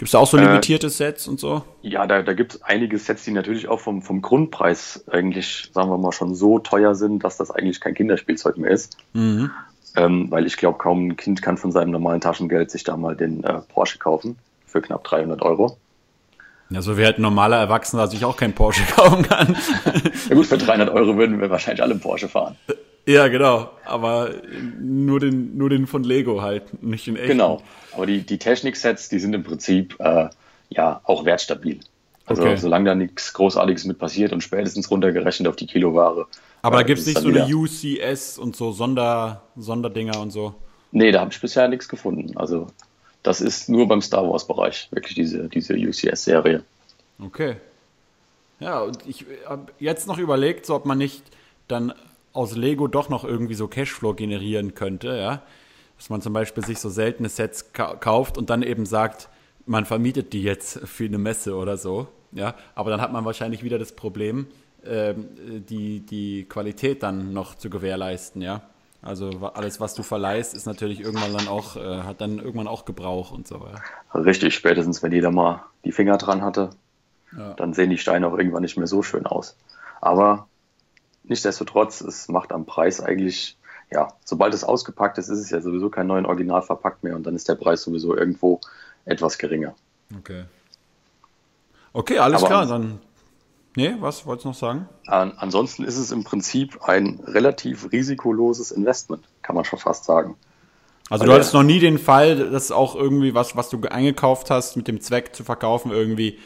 Gibt 0.00 0.08
es 0.08 0.12
da 0.12 0.18
auch 0.18 0.26
so 0.26 0.38
Äh, 0.38 0.46
limitierte 0.46 0.88
Sets 0.88 1.28
und 1.28 1.38
so? 1.38 1.62
Ja, 1.82 2.06
da, 2.06 2.22
da 2.22 2.32
gibt 2.32 2.54
es 2.54 2.62
einige 2.62 2.96
Sets, 2.96 3.24
die 3.24 3.32
natürlich 3.32 3.68
auch 3.68 3.80
vom, 3.80 4.00
vom 4.00 4.22
Grundpreis 4.22 5.04
eigentlich, 5.10 5.68
sagen 5.74 5.90
wir 5.90 5.98
mal, 5.98 6.12
schon 6.12 6.34
so 6.34 6.58
teuer 6.58 6.94
sind, 6.94 7.22
dass 7.22 7.36
das 7.36 7.50
eigentlich 7.50 7.82
kein 7.82 7.92
Kinderspielzeug 7.92 8.56
mehr 8.56 8.70
ist. 8.70 8.96
Mhm. 9.12 9.50
Ähm, 9.96 10.30
weil 10.30 10.46
ich 10.46 10.56
glaube, 10.56 10.78
kaum 10.78 11.08
ein 11.08 11.16
Kind 11.18 11.42
kann 11.42 11.58
von 11.58 11.70
seinem 11.70 11.90
normalen 11.90 12.22
Taschengeld 12.22 12.70
sich 12.70 12.82
da 12.82 12.96
mal 12.96 13.14
den 13.14 13.44
äh, 13.44 13.60
Porsche 13.68 13.98
kaufen 13.98 14.38
für 14.64 14.80
knapp 14.80 15.04
300 15.04 15.42
Euro. 15.42 15.76
Ja, 16.70 16.80
so 16.80 16.96
wie 16.96 17.04
halt 17.04 17.18
ein 17.18 17.22
normaler 17.22 17.58
Erwachsener 17.58 18.06
sich 18.06 18.24
auch 18.24 18.38
kein 18.38 18.54
Porsche 18.54 18.84
kaufen 18.96 19.20
kann. 19.20 19.54
Ja 20.30 20.34
gut, 20.34 20.46
für 20.46 20.56
300 20.56 20.88
Euro 20.88 21.18
würden 21.18 21.42
wir 21.42 21.50
wahrscheinlich 21.50 21.82
alle 21.82 21.96
Porsche 21.96 22.30
fahren. 22.30 22.56
Ja, 23.06 23.28
genau. 23.28 23.70
Aber 23.84 24.30
nur 24.80 25.20
den, 25.20 25.56
nur 25.56 25.70
den 25.70 25.86
von 25.86 26.04
Lego 26.04 26.42
halt, 26.42 26.82
nicht 26.82 27.06
den 27.06 27.16
echten. 27.16 27.28
Genau. 27.28 27.62
Aber 27.92 28.06
die, 28.06 28.22
die 28.22 28.38
Technik-Sets, 28.38 29.08
die 29.08 29.18
sind 29.18 29.34
im 29.34 29.42
Prinzip 29.42 29.96
äh, 29.98 30.28
ja 30.68 31.00
auch 31.04 31.24
wertstabil. 31.24 31.80
Also 32.26 32.42
Okay. 32.42 32.56
solange 32.56 32.84
da 32.84 32.94
nichts 32.94 33.32
Großartiges 33.32 33.84
mit 33.86 33.98
passiert 33.98 34.32
und 34.32 34.40
spätestens 34.42 34.90
runtergerechnet 34.90 35.48
auf 35.48 35.56
die 35.56 35.66
Kiloware. 35.66 36.26
Aber 36.62 36.76
da 36.76 36.82
äh, 36.82 36.84
gibt 36.86 37.00
es 37.00 37.06
nicht 37.06 37.18
so 37.18 37.28
eine 37.28 37.44
UCS 37.44 38.38
und 38.38 38.54
so 38.54 38.70
Sonder, 38.70 39.42
Sonderdinger 39.56 40.20
und 40.20 40.30
so. 40.30 40.54
Nee, 40.92 41.10
da 41.10 41.20
habe 41.20 41.32
ich 41.32 41.40
bisher 41.40 41.66
nichts 41.66 41.88
gefunden. 41.88 42.36
Also 42.36 42.68
das 43.22 43.40
ist 43.40 43.68
nur 43.68 43.88
beim 43.88 44.00
Star 44.00 44.28
Wars-Bereich, 44.28 44.88
wirklich 44.92 45.14
diese, 45.14 45.48
diese 45.48 45.74
UCS-Serie. 45.74 46.62
Okay. 47.20 47.56
Ja, 48.60 48.80
und 48.80 48.98
ich 49.06 49.24
habe 49.46 49.72
jetzt 49.78 50.06
noch 50.06 50.18
überlegt, 50.18 50.66
so 50.66 50.74
ob 50.74 50.86
man 50.86 50.98
nicht 50.98 51.22
dann 51.68 51.92
aus 52.32 52.56
Lego 52.56 52.86
doch 52.88 53.08
noch 53.08 53.24
irgendwie 53.24 53.54
so 53.54 53.68
Cashflow 53.68 54.14
generieren 54.14 54.74
könnte, 54.74 55.16
ja. 55.16 55.42
Dass 55.96 56.08
man 56.10 56.22
zum 56.22 56.32
Beispiel 56.32 56.64
sich 56.64 56.78
so 56.78 56.88
seltene 56.88 57.28
Sets 57.28 57.72
ka 57.72 57.94
kauft 57.96 58.38
und 58.38 58.48
dann 58.50 58.62
eben 58.62 58.86
sagt, 58.86 59.28
man 59.66 59.84
vermietet 59.84 60.32
die 60.32 60.42
jetzt 60.42 60.78
für 60.88 61.04
eine 61.04 61.18
Messe 61.18 61.54
oder 61.56 61.76
so, 61.76 62.08
ja. 62.32 62.54
Aber 62.74 62.90
dann 62.90 63.00
hat 63.00 63.12
man 63.12 63.24
wahrscheinlich 63.24 63.62
wieder 63.62 63.78
das 63.78 63.92
Problem, 63.92 64.46
ähm, 64.84 65.28
die, 65.68 66.00
die 66.00 66.44
Qualität 66.48 67.02
dann 67.02 67.32
noch 67.32 67.54
zu 67.54 67.68
gewährleisten, 67.70 68.40
ja. 68.42 68.62
Also 69.02 69.30
alles, 69.54 69.80
was 69.80 69.94
du 69.94 70.02
verleihst, 70.02 70.52
ist 70.54 70.66
natürlich 70.66 71.00
irgendwann 71.00 71.32
dann 71.32 71.48
auch, 71.48 71.76
äh, 71.76 72.02
hat 72.02 72.20
dann 72.20 72.38
irgendwann 72.38 72.68
auch 72.68 72.84
Gebrauch 72.84 73.30
und 73.30 73.48
so, 73.48 73.56
ja. 73.56 74.18
Richtig, 74.20 74.54
spätestens 74.54 75.02
wenn 75.02 75.12
jeder 75.12 75.30
mal 75.30 75.64
die 75.84 75.92
Finger 75.92 76.16
dran 76.18 76.42
hatte, 76.42 76.70
Ja. 77.36 77.54
dann 77.54 77.72
sehen 77.74 77.90
die 77.90 77.98
Steine 77.98 78.26
auch 78.26 78.36
irgendwann 78.36 78.62
nicht 78.62 78.76
mehr 78.76 78.86
so 78.86 79.02
schön 79.02 79.24
aus. 79.26 79.56
Aber 80.00 80.48
nichtsdestotrotz, 81.24 82.00
es 82.00 82.28
macht 82.28 82.52
am 82.52 82.66
Preis 82.66 83.00
eigentlich, 83.00 83.58
ja, 83.90 84.08
sobald 84.24 84.54
es 84.54 84.64
ausgepackt 84.64 85.18
ist, 85.18 85.28
ist 85.28 85.40
es 85.40 85.50
ja 85.50 85.60
sowieso 85.60 85.90
kein 85.90 86.06
neuen 86.06 86.26
Original 86.26 86.62
verpackt 86.62 87.02
mehr 87.02 87.16
und 87.16 87.24
dann 87.24 87.34
ist 87.36 87.48
der 87.48 87.54
Preis 87.54 87.82
sowieso 87.82 88.16
irgendwo 88.16 88.60
etwas 89.04 89.38
geringer. 89.38 89.74
Okay. 90.18 90.44
Okay, 91.92 92.18
alles 92.18 92.42
Aber 92.42 92.46
klar, 92.46 92.66
dann. 92.66 93.00
Nee, 93.76 93.94
was 94.00 94.26
wolltest 94.26 94.44
du 94.44 94.48
noch 94.48 94.56
sagen? 94.56 94.88
An, 95.06 95.32
ansonsten 95.36 95.84
ist 95.84 95.96
es 95.96 96.10
im 96.10 96.24
Prinzip 96.24 96.82
ein 96.82 97.20
relativ 97.24 97.92
risikoloses 97.92 98.72
Investment, 98.72 99.28
kann 99.42 99.54
man 99.54 99.64
schon 99.64 99.78
fast 99.78 100.04
sagen. 100.04 100.36
Also 101.08 101.22
Weil 101.22 101.28
du 101.28 101.34
hattest 101.34 101.54
noch 101.54 101.62
nie 101.62 101.80
den 101.80 101.98
Fall, 101.98 102.50
dass 102.50 102.70
auch 102.70 102.94
irgendwie 102.94 103.34
was, 103.34 103.56
was 103.56 103.68
du 103.68 103.80
eingekauft 103.82 104.50
hast, 104.50 104.76
mit 104.76 104.88
dem 104.88 105.00
Zweck 105.00 105.34
zu 105.34 105.44
verkaufen, 105.44 105.90
irgendwie 105.90 106.38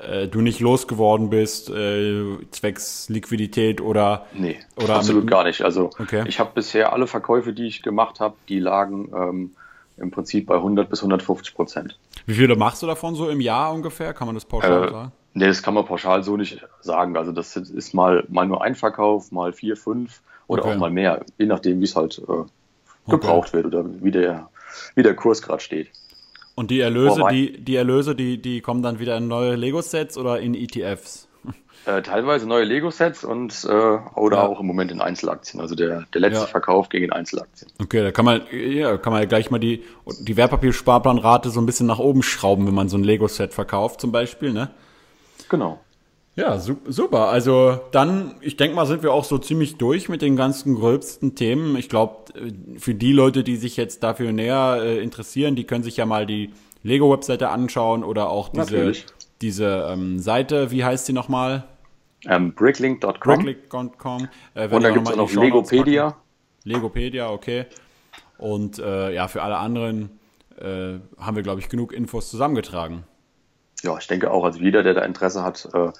äh, 0.00 0.28
du 0.28 0.40
nicht 0.40 0.60
losgeworden 0.60 1.30
bist, 1.30 1.70
äh, 1.70 2.24
zwecks 2.50 3.08
Liquidität 3.08 3.80
oder 3.80 4.26
Nee, 4.32 4.58
Oder 4.76 4.94
absolut 4.96 5.26
gar 5.26 5.44
nicht. 5.44 5.62
Also 5.62 5.90
Okay. 5.98 6.24
ich 6.26 6.38
habe 6.40 6.50
bisher 6.54 6.92
alle 6.92 7.06
Verkäufe, 7.06 7.52
die 7.52 7.66
ich 7.66 7.82
gemacht 7.82 8.20
habe, 8.20 8.36
die 8.48 8.58
lagen 8.58 9.10
ähm, 9.14 9.50
im 9.96 10.10
Prinzip 10.10 10.46
bei 10.46 10.56
100 10.56 10.90
bis 10.90 11.00
150 11.00 11.54
Prozent. 11.54 11.98
wie 12.26 12.34
viele 12.34 12.56
machst 12.56 12.82
du 12.82 12.86
davon 12.86 13.14
so 13.14 13.28
im 13.28 13.40
Jahr 13.40 13.72
ungefähr? 13.72 14.12
Kann 14.14 14.26
man 14.26 14.34
das 14.34 14.44
pauschal 14.44 14.88
Äh, 14.88 14.90
sagen? 14.90 15.12
nee, 15.34 15.46
das 15.46 15.62
kann 15.62 15.74
man 15.74 15.84
pauschal 15.84 16.22
so 16.24 16.36
nicht 16.36 16.64
sagen. 16.80 17.16
Also 17.16 17.32
das 17.32 17.56
ist 17.56 17.94
mal, 17.94 18.24
mal 18.28 18.46
nur 18.46 18.62
ein 18.62 18.74
Verkauf, 18.74 19.30
mal 19.32 19.52
vier, 19.52 19.76
fünf 19.76 20.20
oder 20.46 20.64
Okay. 20.64 20.74
auch 20.74 20.78
mal 20.78 20.90
mehr, 20.90 21.24
je 21.38 21.46
nachdem, 21.46 21.80
wie 21.80 21.84
es 21.84 21.94
halt 21.96 22.18
äh, 22.18 23.10
gebraucht 23.10 23.52
wird 23.52 23.66
oder 23.66 23.84
wie 24.02 24.10
der, 24.10 24.48
wie 24.94 25.02
der 25.02 25.14
Kurs 25.14 25.42
gerade 25.42 25.60
steht. 25.62 25.88
Und 26.54 26.70
die 26.70 26.80
Erlöse, 26.80 27.20
Wobei- 27.20 27.32
die, 27.32 27.64
die 27.64 27.76
Erlöse, 27.76 28.14
die, 28.14 28.40
die 28.40 28.60
kommen 28.60 28.82
dann 28.82 28.98
wieder 29.00 29.16
in 29.16 29.26
neue 29.28 29.56
Lego-Sets 29.56 30.16
oder 30.16 30.40
in 30.40 30.54
ETFs? 30.54 31.28
Äh, 31.86 32.00
teilweise 32.00 32.46
neue 32.46 32.64
Lego-Sets 32.64 33.24
und 33.24 33.52
äh, 33.68 33.68
oder 33.68 34.36
Ja. 34.38 34.46
auch 34.46 34.58
im 34.60 34.66
Moment 34.66 34.90
in 34.90 35.02
Einzelaktien. 35.02 35.60
Also 35.60 35.74
der, 35.74 36.04
der 36.14 36.20
letzte 36.22 36.40
Ja. 36.42 36.46
Verkauf 36.46 36.88
ging 36.88 37.02
in 37.02 37.12
Einzelaktien. 37.12 37.70
Okay, 37.82 38.02
da 38.02 38.10
kann 38.10 38.24
man, 38.24 38.40
ja, 38.52 38.96
kann 38.96 39.12
man 39.12 39.20
ja 39.20 39.26
gleich 39.28 39.50
mal 39.50 39.58
die, 39.58 39.82
die 40.20 40.36
Wertpapiersparplanrate 40.36 41.50
so 41.50 41.60
ein 41.60 41.66
bisschen 41.66 41.86
nach 41.86 41.98
oben 41.98 42.22
schrauben, 42.22 42.66
wenn 42.66 42.74
man 42.74 42.88
so 42.88 42.96
ein 42.96 43.04
Lego-Set 43.04 43.52
verkauft 43.52 44.00
zum 44.00 44.12
Beispiel, 44.12 44.52
ne? 44.54 44.70
Genau. 45.50 45.78
Ja, 46.36 46.58
su 46.58 46.76
super. 46.86 47.28
Also 47.28 47.80
dann, 47.92 48.34
ich 48.40 48.56
denke 48.56 48.74
mal, 48.74 48.86
sind 48.86 49.02
wir 49.02 49.12
auch 49.12 49.24
so 49.24 49.38
ziemlich 49.38 49.76
durch 49.76 50.08
mit 50.08 50.20
den 50.20 50.34
ganzen 50.36 50.74
gröbsten 50.74 51.36
Themen. 51.36 51.76
Ich 51.76 51.88
glaube, 51.88 52.32
für 52.78 52.94
die 52.94 53.12
Leute, 53.12 53.44
die 53.44 53.56
sich 53.56 53.76
jetzt 53.76 54.02
dafür 54.02 54.32
näher 54.32 54.80
äh, 54.82 54.98
interessieren, 54.98 55.54
die 55.54 55.64
können 55.64 55.84
sich 55.84 55.96
ja 55.96 56.06
mal 56.06 56.26
die 56.26 56.52
Lego-Webseite 56.82 57.48
anschauen 57.50 58.02
oder 58.02 58.30
auch 58.30 58.48
diese, 58.48 58.74
Natürlich. 58.74 59.06
diese 59.40 59.88
ähm, 59.90 60.18
Seite, 60.18 60.70
wie 60.72 60.84
heißt 60.84 61.06
die 61.08 61.12
nochmal? 61.12 61.64
Ähm, 62.26 62.52
Bricklink.com 62.52 63.14
Bricklink.com. 63.20 64.28
Äh, 64.54 64.68
und 64.68 64.82
da 64.82 64.90
gibt 64.90 65.08
es 65.08 65.16
noch 65.16 65.32
Legopedia. 65.32 66.16
Legopedia, 66.64 67.30
okay. 67.30 67.66
Und 68.38 68.78
äh, 68.78 69.12
ja, 69.14 69.28
für 69.28 69.42
alle 69.42 69.56
anderen 69.56 70.18
äh, 70.58 70.94
haben 71.18 71.36
wir, 71.36 71.42
glaube 71.42 71.60
ich, 71.60 71.68
genug 71.68 71.92
Infos 71.92 72.30
zusammengetragen. 72.30 73.04
Ja, 73.82 73.96
ich 73.98 74.06
denke 74.06 74.30
auch, 74.30 74.44
also 74.44 74.58
jeder, 74.58 74.82
der 74.82 74.94
da 74.94 75.02
Interesse 75.02 75.42
hat, 75.44 75.68
äh, 75.74 75.92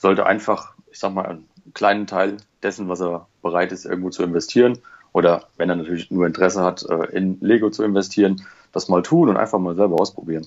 sollte 0.00 0.26
einfach, 0.26 0.72
ich 0.90 0.98
sag 0.98 1.12
mal, 1.12 1.26
einen 1.26 1.48
kleinen 1.74 2.06
Teil 2.06 2.38
dessen, 2.62 2.88
was 2.88 3.00
er 3.00 3.26
bereit 3.42 3.70
ist, 3.72 3.84
irgendwo 3.84 4.10
zu 4.10 4.22
investieren, 4.22 4.78
oder 5.12 5.46
wenn 5.56 5.68
er 5.68 5.76
natürlich 5.76 6.10
nur 6.10 6.26
Interesse 6.26 6.62
hat, 6.62 6.84
äh, 6.88 7.16
in 7.16 7.38
Lego 7.40 7.70
zu 7.70 7.82
investieren, 7.82 8.42
das 8.72 8.88
mal 8.88 9.02
tun 9.02 9.28
und 9.28 9.36
einfach 9.36 9.58
mal 9.58 9.74
selber 9.74 10.00
ausprobieren. 10.00 10.46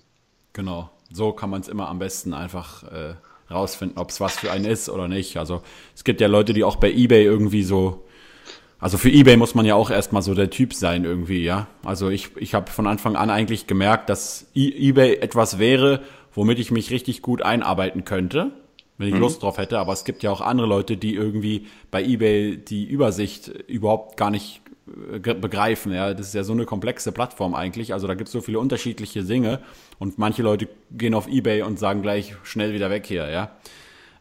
Genau. 0.53 0.89
So 1.11 1.31
kann 1.31 1.49
man 1.49 1.61
es 1.61 1.67
immer 1.67 1.89
am 1.89 1.99
besten 1.99 2.33
einfach 2.33 2.83
äh, 2.83 3.13
rausfinden, 3.51 3.97
ob 3.97 4.09
es 4.09 4.21
was 4.21 4.37
für 4.37 4.51
einen 4.51 4.65
ist 4.65 4.89
oder 4.89 5.07
nicht. 5.07 5.37
Also 5.37 5.61
es 5.95 6.03
gibt 6.03 6.21
ja 6.21 6.27
Leute, 6.27 6.53
die 6.53 6.63
auch 6.63 6.77
bei 6.77 6.91
eBay 6.91 7.23
irgendwie 7.23 7.63
so. 7.63 8.03
Also 8.79 8.97
für 8.97 9.09
eBay 9.09 9.37
muss 9.37 9.55
man 9.55 9.65
ja 9.65 9.75
auch 9.75 9.91
erstmal 9.91 10.21
so 10.21 10.33
der 10.33 10.49
Typ 10.49 10.73
sein 10.73 11.05
irgendwie, 11.05 11.43
ja. 11.43 11.67
Also 11.83 12.09
ich, 12.09 12.35
ich 12.37 12.53
habe 12.53 12.71
von 12.71 12.87
Anfang 12.87 13.15
an 13.15 13.29
eigentlich 13.29 13.67
gemerkt, 13.67 14.09
dass 14.09 14.47
e 14.55 14.89
eBay 14.89 15.17
etwas 15.17 15.59
wäre, 15.59 16.01
womit 16.33 16.59
ich 16.59 16.71
mich 16.71 16.89
richtig 16.91 17.21
gut 17.21 17.41
einarbeiten 17.41 18.05
könnte, 18.05 18.51
wenn 18.97 19.07
ich 19.09 19.15
Lust 19.15 19.43
drauf 19.43 19.57
hätte. 19.57 19.79
Aber 19.79 19.93
es 19.93 20.05
gibt 20.05 20.23
ja 20.23 20.31
auch 20.31 20.41
andere 20.41 20.67
Leute, 20.67 20.97
die 20.97 21.15
irgendwie 21.15 21.67
bei 21.91 22.03
eBay 22.03 22.57
die 22.57 22.85
Übersicht 22.85 23.47
überhaupt 23.47 24.17
gar 24.17 24.29
nicht 24.29 24.61
äh, 25.11 25.19
begreifen. 25.19 25.93
Ja, 25.93 26.13
das 26.13 26.27
ist 26.27 26.35
ja 26.35 26.43
so 26.43 26.53
eine 26.53 26.65
komplexe 26.65 27.11
Plattform 27.11 27.55
eigentlich. 27.55 27.93
Also 27.93 28.07
da 28.07 28.13
gibt 28.13 28.27
es 28.27 28.33
so 28.33 28.41
viele 28.41 28.59
unterschiedliche 28.59 29.23
Dinge 29.23 29.59
und 29.99 30.17
manche 30.17 30.43
Leute 30.43 30.67
gehen 30.91 31.13
auf 31.13 31.27
eBay 31.27 31.63
und 31.63 31.79
sagen 31.79 32.01
gleich 32.01 32.35
schnell 32.43 32.73
wieder 32.73 32.89
weg 32.89 33.05
hier. 33.05 33.29
Ja, 33.29 33.51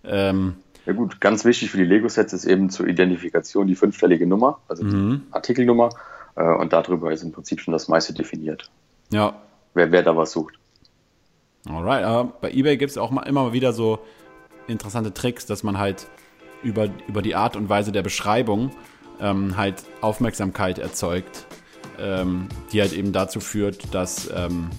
ähm, 0.05 0.55
Ja 0.87 0.93
gut, 0.93 1.21
ganz 1.21 1.45
wichtig 1.45 1.71
für 1.71 1.79
die 1.79 1.85
Lego-Sets 1.85 2.33
ist 2.33 2.45
eben 2.45 2.71
zur 2.71 2.87
Identifikation 2.87 3.67
die 3.67 3.75
fünfstellige 3.75 4.27
Nummer, 4.27 4.61
also 4.69 4.85
mhm. 4.85 5.23
die 5.27 5.33
Artikelnummer. 5.33 5.91
Äh, 6.35 6.45
und 6.45 6.73
darüber 6.73 7.13
ist 7.13 7.23
im 7.23 7.33
Prinzip 7.33 7.61
schon 7.61 7.73
das 7.73 7.89
meiste 7.89 8.15
definiert. 8.15 8.71
Ja. 9.11 9.35
Wer, 9.75 9.93
wer 9.93 10.03
da 10.03 10.17
was 10.17 10.33
sucht. 10.33 10.55
Alright, 11.69 12.05
aber 12.05 12.33
bei 12.41 12.51
eBay 12.51 12.77
gibt 12.77 12.91
es 12.91 12.99
auch 12.99 13.11
mal, 13.11 13.23
immer 13.23 13.53
wieder 13.53 13.73
so 13.73 14.01
interessante 14.69 15.13
Tricks, 15.13 15.47
dass 15.47 15.63
man 15.63 15.79
halt 15.79 16.07
über, 16.63 16.89
über 17.09 17.23
die 17.23 17.35
Art 17.35 17.57
und 17.57 17.69
Weise 17.69 17.93
der 17.93 18.03
Beschreibung 18.03 18.71
ähm, 19.21 19.57
halt 19.57 19.85
Aufmerksamkeit 20.01 20.79
erzeugt, 20.79 21.47
ähm, 21.99 22.49
die 22.73 22.81
halt 22.81 22.93
eben 22.93 23.13
dazu 23.13 23.41
führt, 23.41 23.95
dass, 23.95 24.31
ähm, 24.35 24.71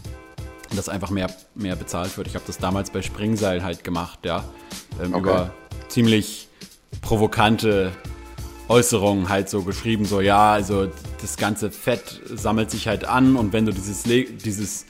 dass 0.76 0.89
einfach 0.89 1.10
mehr, 1.10 1.30
mehr 1.56 1.76
bezahlt 1.76 2.17
wird. 2.17 2.28
Ich 2.28 2.36
habe 2.36 2.46
das 2.48 2.58
damals 2.58 2.89
bei 2.89 3.02
Springseil 3.02 3.63
halt 3.63 3.84
gemacht, 3.84 4.19
ja. 4.26 4.43
Ähm, 5.02 5.13
okay. 5.13 5.19
Über 5.19 5.54
ziemlich 5.88 6.48
provokante 7.02 7.91
Äußerungen 8.67 9.30
halt 9.30 9.50
so 9.50 9.62
geschrieben, 9.63 10.06
so 10.06 10.22
ja, 10.22 10.54
also 10.54 10.89
das 11.22 11.38
ganze 11.38 11.69
Fett 11.69 12.22
sammelt 12.26 12.72
sich 12.72 12.88
halt 12.88 13.06
an 13.06 13.36
und 13.36 13.54
wenn 13.54 13.65
du 13.65 13.74
dieses, 13.74 14.04
dieses 14.04 14.86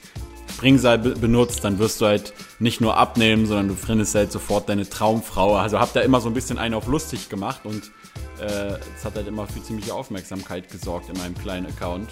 Springseil 0.54 0.98
benutzt, 0.98 1.64
dann 1.64 1.80
wirst 1.80 2.00
du 2.00 2.06
halt 2.06 2.32
nicht 2.60 2.80
nur 2.80 2.96
abnehmen, 2.96 3.46
sondern 3.46 3.68
du 3.68 3.74
findest 3.74 4.14
halt 4.14 4.30
sofort 4.30 4.68
deine 4.68 4.88
Traumfrau. 4.88 5.56
Also 5.56 5.80
hab 5.80 5.92
da 5.92 6.00
immer 6.00 6.20
so 6.20 6.28
ein 6.28 6.34
bisschen 6.34 6.58
einen 6.58 6.74
auf 6.74 6.86
lustig 6.86 7.28
gemacht 7.28 7.62
und 7.64 7.90
es 8.38 8.52
äh, 8.52 8.78
hat 9.04 9.16
halt 9.16 9.26
immer 9.26 9.46
für 9.46 9.62
ziemliche 9.62 9.94
Aufmerksamkeit 9.94 10.70
gesorgt 10.70 11.08
in 11.08 11.18
meinem 11.18 11.34
kleinen 11.34 11.66
Account. 11.66 12.10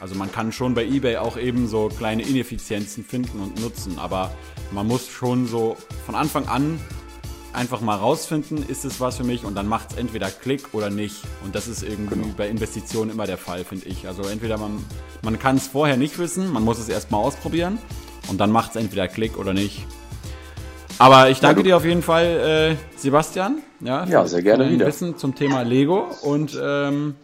Also 0.00 0.16
man 0.16 0.32
kann 0.32 0.50
schon 0.50 0.74
bei 0.74 0.84
eBay 0.84 1.18
auch 1.18 1.36
eben 1.36 1.68
so 1.68 1.88
kleine 1.88 2.22
Ineffizienzen 2.22 3.04
finden 3.04 3.38
und 3.38 3.60
nutzen, 3.60 4.00
aber 4.00 4.32
man 4.72 4.88
muss 4.88 5.08
schon 5.08 5.46
so 5.46 5.76
von 6.04 6.16
Anfang 6.16 6.48
an 6.48 6.80
einfach 7.52 7.80
mal 7.80 7.96
rausfinden, 7.96 8.64
ist 8.68 8.84
es 8.84 9.00
was 9.00 9.16
für 9.16 9.24
mich 9.24 9.44
und 9.44 9.54
dann 9.54 9.66
macht 9.66 9.92
es 9.92 9.96
entweder 9.98 10.30
Klick 10.30 10.72
oder 10.72 10.90
nicht. 10.90 11.16
Und 11.44 11.54
das 11.54 11.68
ist 11.68 11.82
irgendwie 11.82 12.16
genau. 12.16 12.34
bei 12.36 12.48
Investitionen 12.48 13.10
immer 13.10 13.26
der 13.26 13.38
Fall, 13.38 13.64
finde 13.64 13.86
ich. 13.86 14.06
Also 14.06 14.22
entweder 14.22 14.58
man, 14.58 14.84
man 15.22 15.38
kann 15.38 15.56
es 15.56 15.66
vorher 15.66 15.96
nicht 15.96 16.18
wissen, 16.18 16.52
man 16.52 16.64
muss 16.64 16.78
es 16.78 16.88
erstmal 16.88 17.22
ausprobieren 17.22 17.78
und 18.28 18.40
dann 18.40 18.50
macht 18.50 18.70
es 18.70 18.76
entweder 18.76 19.08
Klick 19.08 19.38
oder 19.38 19.52
nicht. 19.52 19.86
Aber 20.98 21.30
ich 21.30 21.40
danke 21.40 21.60
ja, 21.60 21.64
dir 21.64 21.76
auf 21.76 21.84
jeden 21.84 22.02
Fall, 22.02 22.76
äh, 22.76 22.98
Sebastian. 22.98 23.60
Ja, 23.80 24.04
ja 24.04 24.26
sehr 24.26 24.42
gerne 24.42 24.70
wieder. 24.70 24.86
Wissen 24.86 25.16
zum 25.16 25.34
Thema 25.34 25.62
Lego 25.62 26.06
und 26.22 26.58
ähm, 26.62 27.16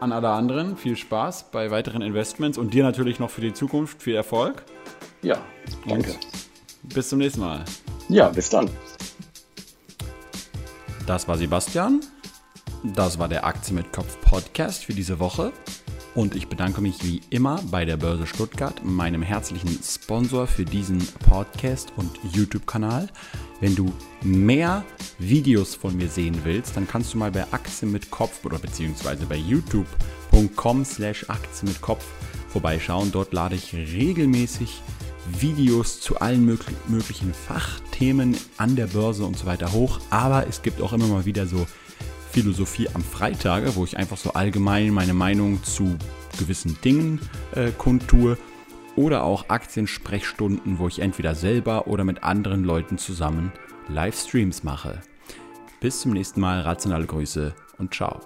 an 0.00 0.12
alle 0.12 0.30
anderen 0.30 0.76
viel 0.76 0.96
Spaß 0.96 1.50
bei 1.52 1.70
weiteren 1.70 2.02
Investments 2.02 2.58
und 2.58 2.74
dir 2.74 2.82
natürlich 2.82 3.18
noch 3.18 3.30
für 3.30 3.40
die 3.40 3.52
Zukunft 3.52 4.02
viel 4.02 4.14
Erfolg. 4.14 4.64
Ja, 5.22 5.38
danke. 5.86 6.12
Und 6.12 6.94
bis 6.94 7.08
zum 7.08 7.18
nächsten 7.18 7.40
Mal. 7.40 7.64
Ja, 8.08 8.28
bis 8.28 8.50
dann. 8.50 8.68
Das 11.06 11.26
war 11.26 11.36
Sebastian. 11.36 12.00
Das 12.84 13.18
war 13.18 13.28
der 13.28 13.44
Aktie 13.44 13.74
mit 13.74 13.92
Kopf 13.92 14.20
Podcast 14.20 14.84
für 14.84 14.92
diese 14.92 15.18
Woche. 15.18 15.52
Und 16.14 16.36
ich 16.36 16.48
bedanke 16.48 16.80
mich 16.80 17.02
wie 17.04 17.22
immer 17.30 17.60
bei 17.70 17.84
der 17.84 17.96
Börse 17.96 18.26
Stuttgart, 18.26 18.84
meinem 18.84 19.22
herzlichen 19.22 19.78
Sponsor 19.82 20.46
für 20.46 20.64
diesen 20.64 20.98
Podcast 21.28 21.92
und 21.96 22.10
YouTube-Kanal. 22.32 23.08
Wenn 23.60 23.74
du 23.74 23.92
mehr 24.22 24.84
Videos 25.18 25.74
von 25.74 25.96
mir 25.96 26.08
sehen 26.08 26.38
willst, 26.44 26.76
dann 26.76 26.86
kannst 26.86 27.14
du 27.14 27.18
mal 27.18 27.32
bei 27.32 27.50
Aktien 27.52 27.92
mit 27.92 28.10
Kopf 28.10 28.44
oder 28.44 28.58
beziehungsweise 28.58 29.24
bei 29.24 29.36
youtube.com 29.36 30.84
slash 30.84 31.30
Aktien 31.30 31.68
mit 31.68 31.80
Kopf 31.80 32.04
vorbeischauen. 32.48 33.10
Dort 33.10 33.32
lade 33.32 33.54
ich 33.54 33.72
regelmäßig 33.72 34.82
Videos 35.30 36.00
zu 36.00 36.20
allen 36.20 36.44
möglichen 36.44 37.32
Fachthemen 37.34 38.36
an 38.56 38.76
der 38.76 38.86
Börse 38.88 39.24
und 39.24 39.38
so 39.38 39.46
weiter 39.46 39.72
hoch. 39.72 40.00
Aber 40.10 40.46
es 40.46 40.62
gibt 40.62 40.80
auch 40.80 40.92
immer 40.92 41.06
mal 41.06 41.24
wieder 41.24 41.46
so 41.46 41.66
Philosophie 42.30 42.88
am 42.94 43.02
Freitage, 43.02 43.76
wo 43.76 43.84
ich 43.84 43.96
einfach 43.96 44.16
so 44.16 44.32
allgemein 44.32 44.90
meine 44.90 45.14
Meinung 45.14 45.62
zu 45.62 45.96
gewissen 46.38 46.78
Dingen 46.84 47.20
äh, 47.54 47.70
kundtue. 47.70 48.38
Oder 48.94 49.24
auch 49.24 49.48
Aktiensprechstunden, 49.48 50.78
wo 50.78 50.86
ich 50.86 50.98
entweder 50.98 51.34
selber 51.34 51.86
oder 51.86 52.04
mit 52.04 52.24
anderen 52.24 52.62
Leuten 52.62 52.98
zusammen 52.98 53.52
Livestreams 53.88 54.64
mache. 54.64 55.00
Bis 55.80 56.00
zum 56.00 56.12
nächsten 56.12 56.40
Mal, 56.40 56.60
rationale 56.60 57.06
Grüße 57.06 57.54
und 57.78 57.94
ciao. 57.94 58.20